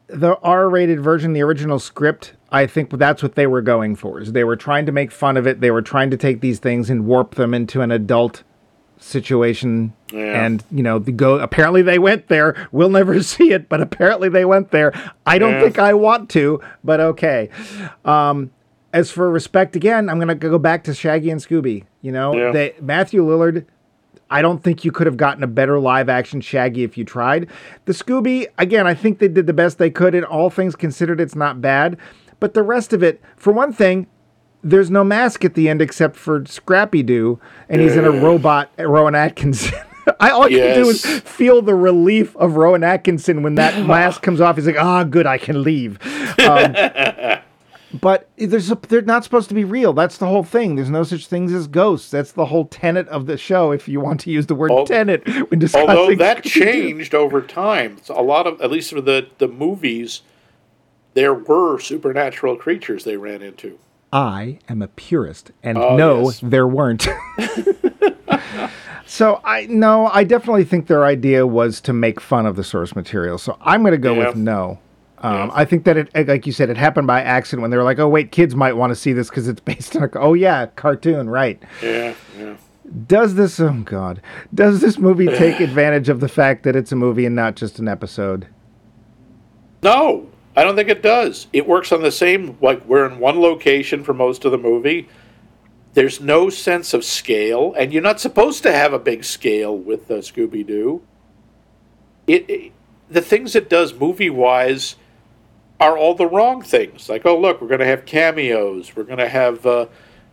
[0.06, 4.20] the R-rated version, the original script, I think that's what they were going for.
[4.20, 5.60] Is they were trying to make fun of it.
[5.60, 8.42] They were trying to take these things and warp them into an adult
[8.98, 10.44] situation Yeah.
[10.46, 14.28] and you know the go apparently they went there we'll never see it but apparently
[14.30, 14.92] they went there
[15.26, 15.62] i don't Yeah.
[15.62, 17.50] think i want to but okay
[18.04, 18.50] um
[18.94, 22.52] as for respect again i'm gonna go back to shaggy and scooby you know Yeah.
[22.52, 23.66] they matthew lillard
[24.30, 27.48] I don't think you could have gotten a better live action Shaggy if you tried.
[27.84, 31.20] The Scooby, again, I think they did the best they could, and all things considered,
[31.20, 31.98] it's not bad.
[32.40, 34.06] But the rest of it, for one thing,
[34.62, 38.70] there's no mask at the end except for Scrappy Doo, and he's in a robot,
[38.78, 39.78] Rowan Atkinson.
[40.20, 44.22] I all you can do is feel the relief of Rowan Atkinson when that mask
[44.22, 44.56] comes off.
[44.56, 45.98] He's like, "Ah, good, I can leave."
[46.40, 46.74] Um,
[48.00, 49.92] but there's a, they're not supposed to be real.
[49.92, 50.76] That's the whole thing.
[50.76, 52.10] There's no such things as ghosts.
[52.10, 53.70] That's the whole tenet of the show.
[53.72, 57.40] If you want to use the word Al- tenet when discussing, Although that changed over
[57.40, 60.22] time, So a lot of at least for the the movies,
[61.14, 63.78] there were supernatural creatures they ran into.
[64.12, 66.40] I am a purist, and Oh, no, yes.
[66.42, 67.06] there weren't.
[69.06, 72.94] so I no, I definitely think their idea was to make fun of the source
[72.96, 73.38] material.
[73.38, 74.28] So I'm going to go Yeah.
[74.28, 74.78] with no.
[75.18, 77.84] Um, I think that it, like you said, it happened by accident when they were
[77.84, 80.34] like, "Oh wait, kids might want to see this because it's based on a oh
[80.34, 82.56] yeah, cartoon, right?" Yeah, yeah.
[83.06, 83.58] Does this?
[83.60, 84.20] Oh God,
[84.52, 87.78] does this movie take advantage of the fact that it's a movie and not just
[87.78, 88.48] an episode?
[89.82, 91.46] No, I don't think it does.
[91.52, 95.08] It works on the same like we're in one location for most of the movie.
[95.94, 100.10] There's no sense of scale, and you're not supposed to have a big scale with
[100.10, 101.02] uh, Scooby Doo.
[102.26, 102.72] It, it
[103.08, 104.96] the things it does movie wise
[105.80, 107.08] are all the wrong things.
[107.08, 108.94] Like, oh look, we're going to have cameos.
[108.94, 109.86] We're going to have uh,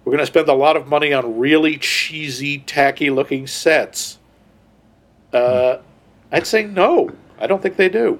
[0.03, 4.19] we're going to spend a lot of money on really cheesy, tacky looking sets.
[5.33, 5.77] Uh,
[6.31, 7.11] I'd say no.
[7.39, 8.19] I don't think they do.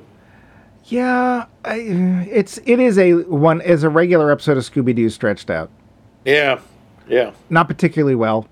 [0.86, 5.50] Yeah, I, it's it is a one is a regular episode of Scooby Doo stretched
[5.50, 5.70] out.
[6.26, 6.60] Yeah,
[7.08, 7.32] yeah.
[7.50, 8.48] not particularly well.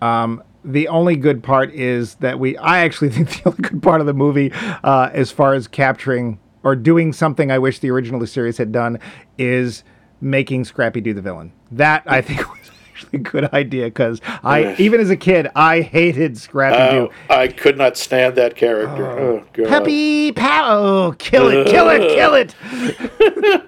[0.00, 4.00] Um, the only good part is that we, I actually think the only good part
[4.00, 4.52] of the movie,
[4.84, 6.38] uh, as far as capturing
[6.68, 8.98] or doing something I wish the original series had done,
[9.38, 9.84] is
[10.20, 11.50] making Scrappy do the villain.
[11.70, 15.80] That I think was actually a good idea because I, even as a kid, I
[15.80, 17.12] hated Scrappy Oh, Doo.
[17.30, 19.06] I could not stand that character.
[19.06, 19.66] Oh, God.
[19.68, 20.66] Happy pow!
[20.68, 23.62] Oh, kill it, kill it, kill it!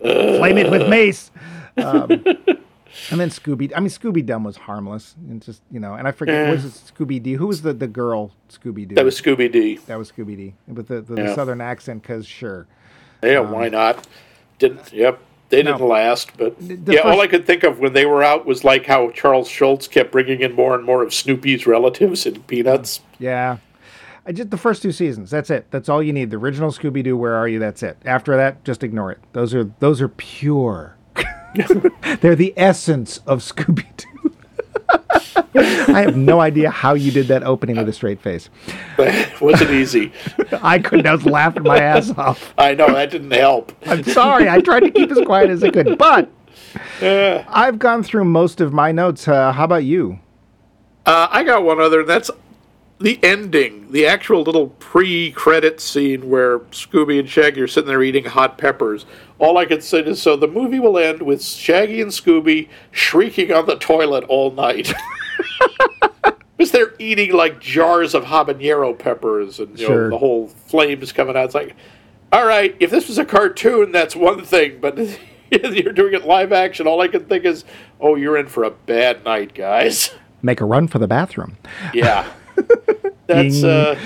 [0.38, 1.30] Flame it with mace.
[1.76, 2.08] Um,
[3.10, 3.72] and then Scooby.
[3.76, 5.94] I mean, Scooby Dum was harmless and just you know.
[5.94, 6.50] And I forget eh.
[6.50, 7.36] was it Scooby Doo?
[7.38, 8.94] Who was the the girl Scooby Doo?
[8.94, 9.76] That was Scooby Dee.
[9.86, 11.34] that was Scooby Dee with the, the, Yeah.
[11.34, 12.02] southern accent.
[12.02, 12.66] Because sure,
[13.22, 14.06] Yeah, um, why not?
[14.58, 14.92] Didn't.
[14.92, 15.20] Yep.
[15.50, 18.44] They didn't last, but the yeah, all I could think of when they were out
[18.46, 22.42] was like how Charles Schulz kept bringing in more and more of Snoopy's relatives in
[22.44, 23.00] Peanuts.
[23.18, 23.58] yeah.
[24.26, 25.30] I just the first two seasons.
[25.30, 25.66] That's it.
[25.70, 26.30] That's all you need.
[26.30, 27.14] The original Scooby Doo.
[27.14, 27.58] Where are you?
[27.58, 27.98] That's it.
[28.06, 29.18] After that, just ignore it.
[29.34, 30.93] Those are those are pure.
[32.20, 34.34] They're the essence of Scooby Doo.
[35.94, 38.50] I have no idea how you did that opening with a straight face.
[38.98, 40.12] It wasn't easy.
[40.62, 41.06] I couldn't.
[41.06, 42.54] I was laughing my ass off.
[42.56, 43.72] I know that didn't help.
[43.86, 44.48] I'm sorry.
[44.48, 46.30] I tried to keep as quiet as I could, but
[47.02, 49.26] Uh, I've gone through most of my notes.
[49.28, 50.18] Uh, how about you?
[51.06, 52.04] Uh, I got one other.
[52.04, 52.30] That's
[52.98, 58.24] the ending, the actual little pre-credit scene where Scooby and Shaggy are sitting there eating
[58.24, 59.04] hot peppers.
[59.38, 63.52] All I could say is, so the movie will end with Shaggy and Scooby shrieking
[63.52, 64.92] on the toilet all night.
[66.56, 71.36] Because they're eating like jars of habanero peppers and you know, the whole flames coming
[71.36, 71.46] out.
[71.46, 71.74] It's like,
[72.32, 74.96] all right, if this was a cartoon, that's one thing, but
[75.50, 76.86] you're doing it live action.
[76.86, 77.64] All I can think is,
[78.00, 80.14] oh, you're in for a bad night, guys.
[80.42, 81.56] Make a run for the bathroom.
[81.92, 82.30] Yeah.
[83.26, 83.98] That's uh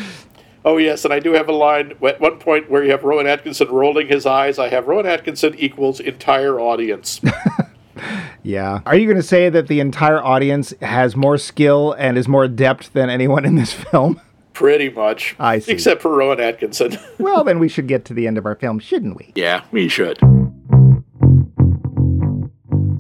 [0.65, 3.27] Oh yes, and I do have a line at one point where you have Rowan
[3.27, 4.59] Atkinson rolling his eyes.
[4.59, 7.21] I have Rowan Atkinson equals entire audience.
[8.45, 8.81] Yeah.
[8.87, 12.45] Are you going to say that the entire audience has more skill and is more
[12.45, 14.21] adept than anyone in this film?
[14.53, 15.35] Pretty much.
[15.39, 15.73] I see.
[15.73, 16.97] Except for Rowan Atkinson.
[17.19, 19.33] Well, then we should get to the end of our film, shouldn't we?
[19.35, 20.19] yeah, we should.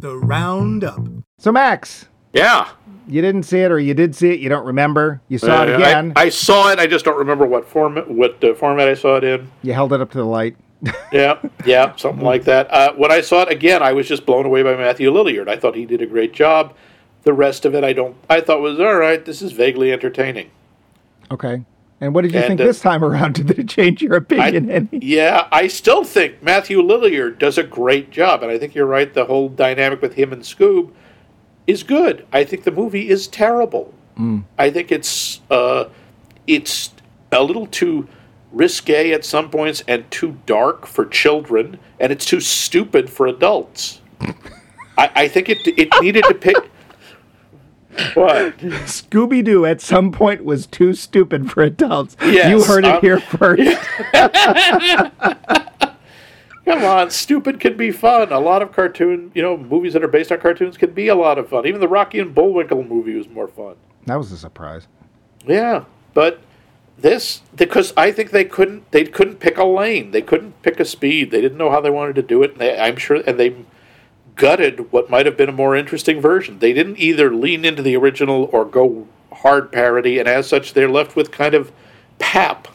[0.00, 1.00] The Roundup.
[1.38, 2.68] So, Max, Yeah.
[3.08, 5.20] You didn't see it, or you did see it, you don't remember.
[5.28, 6.12] You saw it Uh, again.
[6.14, 6.78] I, I saw it.
[6.78, 9.50] I just don't remember what format what uh, format I saw it in.
[9.62, 10.56] you held it up to the light.
[11.10, 12.70] Yeah, yeah, something like that.
[12.70, 15.48] Uh, when I saw it again, I was just blown away by Matthew Lillard.
[15.48, 16.74] I thought he did a great job.
[17.24, 18.14] The rest of it, I don't.
[18.30, 19.24] I thought was all right.
[19.24, 20.50] This is vaguely entertaining.
[21.30, 21.64] Okay.
[22.00, 23.34] And what did you And, think uh, this time around?
[23.46, 24.88] Did it change your I, opinion any?
[24.92, 29.12] yeah, I still think Matthew Lillard does a great job, and I think you're right.
[29.12, 30.92] The whole dynamic with him and Scoob
[31.68, 32.26] is good.
[32.32, 33.94] I think the movie is terrible.
[34.58, 35.84] I think it's uh,
[36.48, 36.90] it's
[37.30, 38.08] a little too
[38.50, 44.00] risque at some points and too dark for children, and it's too stupid for adults.
[44.98, 46.56] I, I think it it needed to pick.
[48.14, 48.56] What?
[48.58, 52.16] Scooby Doo at some point was too stupid for adults.
[52.22, 53.76] Yes, you heard it um, here first.
[56.68, 58.30] Come on, stupid can be fun.
[58.30, 61.14] A lot of cartoon, you know, movies that are based on cartoons can be a
[61.14, 61.66] lot of fun.
[61.66, 63.76] Even the Rocky and Bullwinkle movie was more fun.
[64.04, 64.86] That was a surprise.
[65.46, 66.42] Yeah, but
[66.98, 70.10] this because I think they couldn't they couldn't pick a lane.
[70.10, 71.30] They couldn't pick a speed.
[71.30, 72.52] They didn't know how they wanted to do it.
[72.52, 73.56] And they, I'm sure, and they
[74.36, 76.58] gutted what might have been a more interesting version.
[76.58, 80.90] They didn't either lean into the original or go hard parody, and as such, they're
[80.90, 81.72] left with kind of
[82.18, 82.68] pap.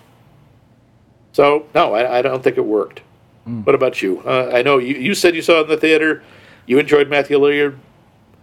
[1.31, 3.01] So no, I, I don't think it worked.
[3.45, 4.21] What about you?
[4.21, 6.23] Uh, I know you, you said you saw it in the theater.
[6.65, 7.77] You enjoyed Matthew Lillard.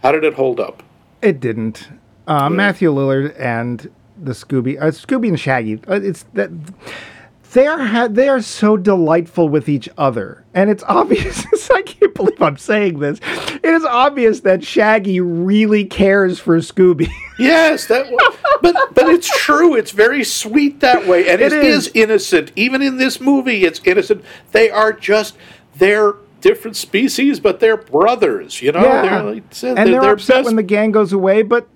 [0.02, 0.82] How did it hold up?
[1.22, 1.88] It didn't.
[2.26, 3.90] Uh, Matthew Lillard and
[4.22, 5.80] the Scooby, uh, Scooby and Shaggy.
[5.88, 6.50] Uh, it's that
[7.52, 11.44] they are ha- they are so delightful with each other, and it's obvious.
[11.70, 13.20] I can't believe I'm saying this.
[13.22, 17.08] It is obvious that Shaggy really cares for Scooby.
[17.38, 18.04] Yes, that.
[18.60, 19.74] but but it's true.
[19.74, 21.86] It's very sweet that way, and It it is.
[21.86, 21.92] is.
[21.94, 22.52] innocent.
[22.54, 24.22] Even in this movie, it's innocent.
[24.52, 25.38] They are just
[25.78, 28.60] they're different species, but they're brothers.
[28.62, 31.42] You know, they're like and they're, they're, they're upset best- when the gang goes away.
[31.42, 31.68] But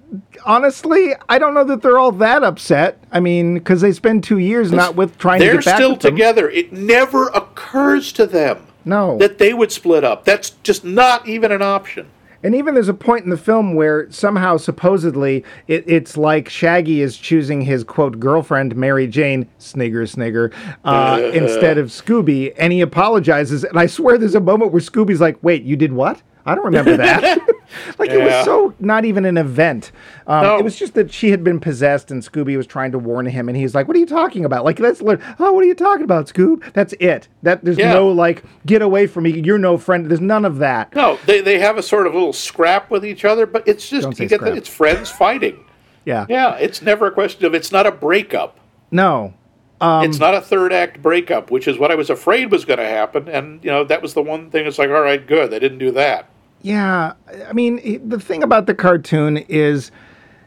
[0.44, 2.98] honestly, I don't know that they're all that upset.
[3.12, 5.90] I mean, because they spend two years not with trying to they're get back still
[5.92, 6.14] with them.
[6.14, 6.50] together.
[6.50, 10.24] It never occurs to them No, that they would split up.
[10.24, 12.08] That's just not even an option.
[12.44, 17.00] And even there's a point in the film where somehow, supposedly, it, it's like Shaggy
[17.00, 20.52] is choosing his quote girlfriend, Mary Jane, snigger, snigger,
[20.84, 23.64] uh, instead of Scooby, and he apologizes.
[23.64, 26.20] And I swear there's a moment where Scooby's like, "Wait, you did what?
[26.44, 27.40] I don't remember that."
[27.98, 29.92] like it was so not even an event.
[30.26, 30.58] Um, No.
[30.58, 33.48] It was just that she had been possessed, and Scooby was trying to warn him,
[33.48, 34.64] and he's like, "What are you talking about?
[34.64, 36.72] Like that's oh, what are you talking about, Scoob?
[36.72, 37.28] That's it.
[37.42, 37.92] That there's Yeah.
[37.92, 39.40] no like get away from me.
[39.40, 40.06] You're no friend.
[40.06, 43.24] There's none of that." No, they, they have a sort of little scrap with each
[43.24, 45.64] other, but it's just you get it's friends fighting.
[46.04, 46.26] Yeah.
[46.28, 48.58] Yeah, it's never a question of it's not a breakup.
[48.90, 49.34] No.
[49.80, 52.86] it's not a third act breakup, which is what I was afraid was going to
[52.86, 53.28] happen.
[53.28, 54.66] And, you know, that was the one thing.
[54.66, 55.50] It's like, all right, good.
[55.50, 56.28] They didn't do that.
[56.64, 57.12] Yeah,
[57.46, 59.90] I mean, the thing about the cartoon is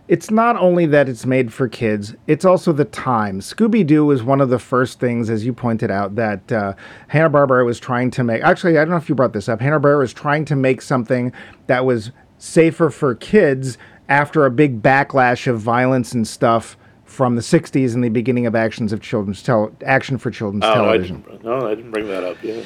[0.07, 3.39] it's not only that it's made for kids, it's also the time.
[3.39, 6.73] Scooby Doo was one of the first things, as you pointed out, that uh,
[7.09, 8.41] Hanna-Barbera was trying to make.
[8.41, 9.61] Actually, I don't know if you brought this up.
[9.61, 11.31] Hanna-Barbera was trying to make something
[11.67, 12.09] that was
[12.39, 13.77] safer for kids
[14.09, 18.55] after a big backlash of violence and stuff from the 60s and the beginning of
[18.55, 21.21] actions of children's tel- action for children's Oh, no, I television.
[21.21, 22.37] didn't, no, I didn't bring that up.
[22.41, 22.63] Yeah.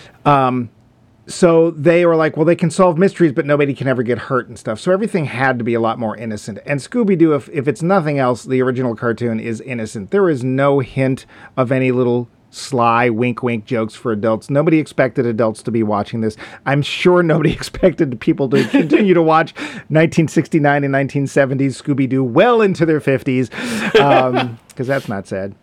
[1.27, 4.47] So they were like, well, they can solve mysteries, but nobody can ever get hurt
[4.47, 4.79] and stuff.
[4.79, 6.59] So everything had to be a lot more innocent.
[6.65, 10.11] And Scooby Doo, if, if it's nothing else, the original cartoon is innocent.
[10.11, 14.49] There is no hint of any little sly wink wink jokes for adults.
[14.49, 16.35] Nobody expected adults to be watching this.
[16.65, 22.61] I'm sure nobody expected people to continue to watch 1969 and 1970s Scooby Doo well
[22.61, 23.49] into their 50s,
[23.91, 25.55] because um, that's not sad.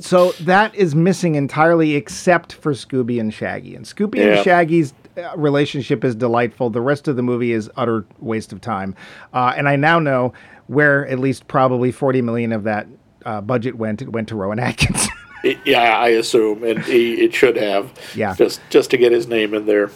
[0.00, 3.74] So that is missing entirely, except for Scooby and Shaggy.
[3.74, 4.24] And Scooby Yeah.
[4.36, 6.70] and Shaggy's uh, relationship is delightful.
[6.70, 8.94] The rest of the movie is utter waste of time.
[9.32, 10.32] Uh, and I now know
[10.66, 12.86] where at least probably forty million of that
[13.24, 14.02] uh, budget went.
[14.02, 15.10] It went to Rowan Atkinson.
[15.44, 16.64] It- yeah, I assume.
[16.64, 17.92] And he, it should have.
[18.14, 18.34] Yeah.
[18.34, 19.90] Just, just to get his name in there.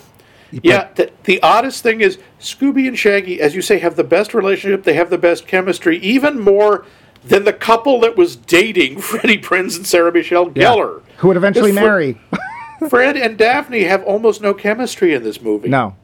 [0.53, 4.35] Yeah, the, the oddest thing is Scooby and Shaggy, as you say, have the best
[4.35, 4.83] relationship.
[4.83, 6.85] They have the best chemistry, even more
[7.25, 11.03] than the couple that was dating Freddie Prinze and Sarah Michelle Gellar.
[11.19, 12.21] who would eventually Fre- marry.
[12.89, 15.69] Fred and Daphne have almost no chemistry in this movie.
[15.69, 15.95] no,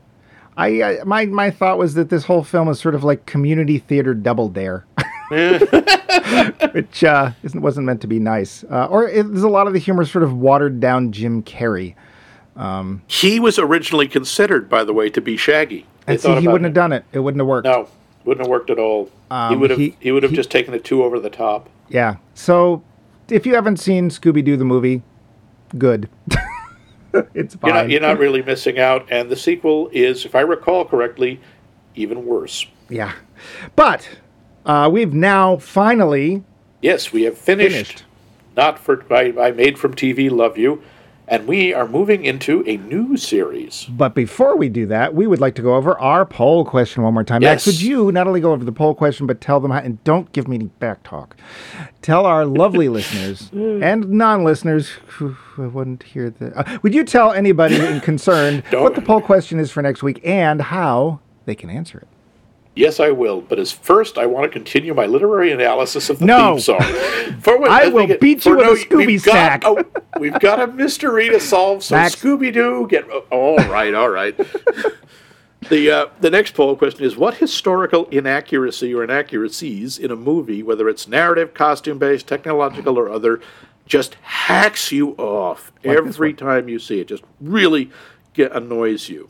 [0.59, 3.79] I, I my my thought was that this whole film is sort of like community
[3.79, 4.85] theater double dare.
[6.73, 9.73] Which uh, isn't, wasn't meant to be nice, uh, or it, there's a lot of
[9.73, 11.95] the humor sort of watered down Jim Carrey.
[12.57, 15.87] Um, He was originally considered, by the way, to be Shaggy.
[16.07, 16.69] They And see, he wouldn't it.
[16.69, 17.05] have done it.
[17.13, 17.65] It wouldn't have worked.
[17.67, 17.89] No,
[18.27, 19.05] wouldn't have worked at all.
[19.07, 19.79] he Um, would have.
[19.79, 21.69] he- He, would have he- just taken it two over the top.
[21.89, 22.17] Yeah.
[22.35, 22.83] So
[23.31, 25.03] if you haven't seen Scooby Doo the movie,
[25.79, 26.09] good.
[27.35, 27.69] it's fine.
[27.69, 29.07] You're not, you're not really missing out.
[29.11, 31.41] And the sequel is, if I recall correctly,
[31.95, 32.67] even worse.
[32.89, 33.13] Yeah.
[33.77, 34.09] But
[34.67, 36.43] uh, we've now finally
[36.83, 37.73] Yes, we have finished.
[37.73, 38.05] finished.
[38.57, 40.31] Not for I, I made from TV.
[40.31, 40.83] Love you,
[41.29, 43.87] and we are moving into a new series.
[43.89, 47.15] But before we do that, we would like to go over our poll question one
[47.15, 47.43] more time.
[47.43, 47.75] Max, Yes.
[47.75, 50.31] would you not only go over the poll question, but tell them how, and don't
[50.33, 51.37] give me any back talk.
[52.03, 56.57] Tell our lovely listeners and non listeners who who wouldn't hear the.
[56.59, 60.61] Uh, would you tell anybody concerned what the poll question is for next week and
[60.63, 62.09] how they can answer it?
[62.77, 63.41] Yes, I will.
[63.41, 66.53] But as first, I want to continue my literary analysis of the No.
[66.53, 66.81] theme song.
[67.41, 69.65] For when- I will beat you with a Scooby we've got sack.
[69.65, 69.85] a-
[70.21, 71.83] we've got a mystery to solve.
[71.83, 71.97] So.
[71.97, 73.07] Scooby Doo, get.
[73.11, 74.39] Oh, all right, all right.
[75.69, 80.63] The uh, the next poll question is: What historical inaccuracy or inaccuracies in a movie,
[80.63, 83.41] whether it's narrative, costume based, technological, or other,
[83.85, 87.09] just hacks you off Like every time you see it?
[87.09, 87.91] Just really
[88.33, 89.29] get, annoys you.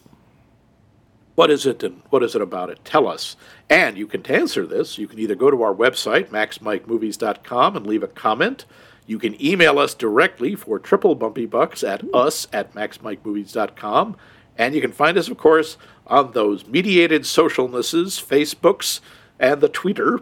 [1.36, 2.84] What is it and what is it about it?
[2.84, 3.36] Tell us.
[3.68, 4.96] And you can answer this.
[4.96, 8.64] You can either go to our website, maxmikemovies.com, and leave a comment.
[9.06, 14.16] You can email us directly for triple bumpy bucks at us at maxmikemovies.com.
[14.58, 15.76] And you can find us, of course,
[16.06, 19.00] on those mediated socialnesses, Facebooks,
[19.38, 20.20] and the Twitter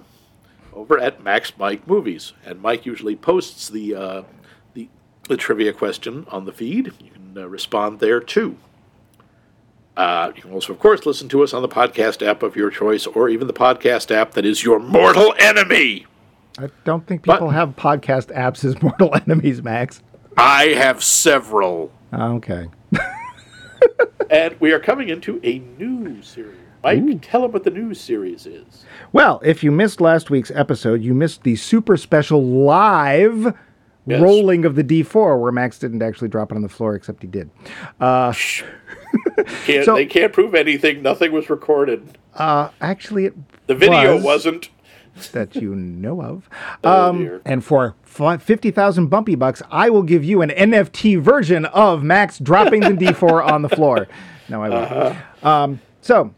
[0.73, 2.33] over at Max Mike Movies.
[2.45, 4.23] And Mike usually posts the, uh,
[4.75, 4.89] the,
[5.29, 6.93] the trivia question on the feed.
[7.01, 8.59] You can uh, respond there too.
[9.97, 12.71] Uh, you can also, of course, listen to us on the podcast app of your
[12.71, 16.07] choice, or even the podcast app that is your mortal enemy.
[16.59, 20.03] I don't think But- people have podcast apps as mortal enemies, Max.
[20.37, 21.93] I have several.
[22.13, 22.69] Okay.
[24.31, 26.57] And we are coming into a new series.
[26.83, 28.85] Mike, tell them what the new series is.
[29.13, 33.55] Well, if you missed last week's episode, you missed the super special live
[34.07, 34.21] Yes.
[34.21, 37.29] rolling of the D4, where Max didn't actually drop it on the floor, except he
[37.29, 37.51] did.
[38.01, 38.33] Uh,
[39.65, 41.03] Can't, So- they can't prove anything.
[41.03, 42.19] Nothing was recorded.
[42.35, 43.35] uh, actually, it
[43.67, 44.69] The video was, wasn't.
[45.33, 46.49] that you know of.
[46.85, 52.03] Oh, Um, and for 50,000 bumpy bucks, I will give you an NFT version of
[52.03, 54.07] Max dropping the D4 on the floor.
[54.49, 54.91] No, I won't.
[54.93, 55.49] Uh-huh.
[55.49, 56.35] Um, so,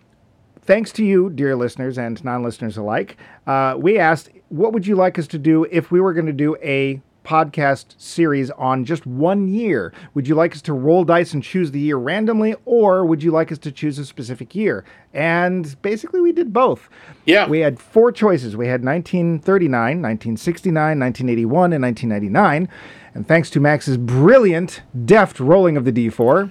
[0.62, 3.16] thanks to you, dear listeners and non listeners alike,
[3.46, 6.32] uh, we asked, what would you like us to do if we were going to
[6.32, 9.92] do a podcast series on just one year?
[10.14, 13.32] Would you like us to roll dice and choose the year randomly, or would you
[13.32, 14.84] like us to choose a specific year?
[15.12, 16.88] And basically, we did both.
[17.24, 17.48] Yeah.
[17.48, 18.56] We had four choices.
[18.56, 22.68] We had 1939, 1969, 1981, and 1999.
[23.14, 26.50] And thanks to Max's brilliant, deft rolling of the D4,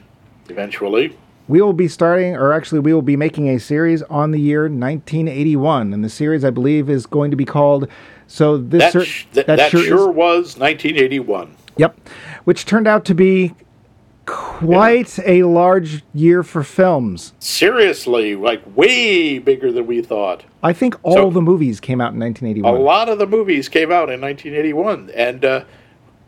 [0.49, 1.17] Eventually.
[1.47, 4.63] We will be starting, or actually, we will be making a series on the year
[4.63, 5.93] 1981.
[5.93, 7.87] And the series, I believe, is going to be called.
[8.27, 11.55] So this That, cer- sh- th- that, sure sure, is- was 1981.
[11.77, 11.99] Yep.
[12.45, 13.53] Which turned out to be
[14.25, 17.33] quite a large year for films.
[17.39, 20.43] Seriously, like way bigger than we thought.
[20.63, 22.73] I think all So- the movies came out in 1981.
[22.73, 25.61] A lot of the movies came out in 1981, and uh,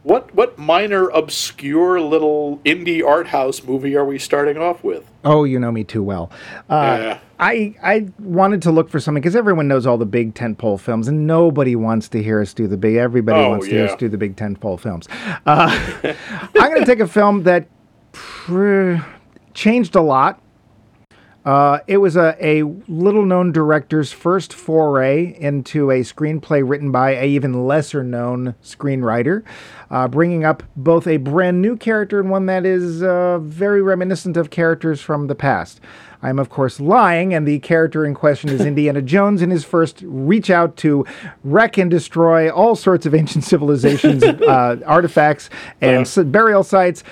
[0.07, 5.03] what what minor obscure little indie art house movie are we starting off with?
[5.25, 6.31] Oh, you know me too well.
[6.69, 7.19] Uh, Yeah.
[7.39, 11.07] I I wanted to look for something because everyone knows all the big tentpole films,
[11.07, 12.95] and nobody wants to hear us do the big.
[12.95, 15.07] Everybody Oh, wants to hear us do the big tentpole films.
[15.45, 15.69] Uh,
[16.03, 17.67] I'm going to take a film that
[18.13, 18.95] pr-
[19.53, 20.41] changed a lot.
[21.47, 27.11] Uh, it was a, a little known director's first foray into a screenplay written by
[27.11, 29.43] a even lesser known screenwriter,
[29.89, 34.35] uh, bringing up both a brand new character and one that is uh, very reminiscent
[34.35, 35.79] of characters from the past.
[36.21, 40.01] I'm, of course, lying, and the character in question is Indiana Jones in his first
[40.01, 41.05] reach out to
[41.45, 47.05] wreck and destroy all sorts of ancient civilizations, uh, artifacts, and s- burial sites.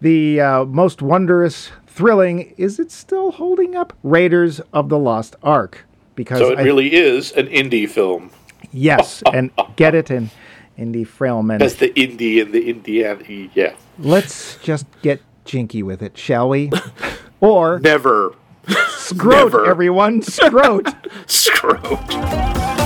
[0.00, 3.92] The uh, most wondrous, thrilling, is it still holding up?
[4.02, 5.84] Raiders of the Lost Ark.
[6.14, 8.30] Because So it I- really is an indie film.
[8.72, 10.30] yes, and get it in
[10.78, 11.50] indie film.
[11.50, 13.22] And That's the indie and the Indiana.
[13.54, 16.70] Yeah, let's just get jinky with it, shall we?
[17.40, 18.34] or never
[18.66, 19.66] scrote, never.
[19.66, 20.94] everyone, scrote.
[21.30, 22.85] screwed.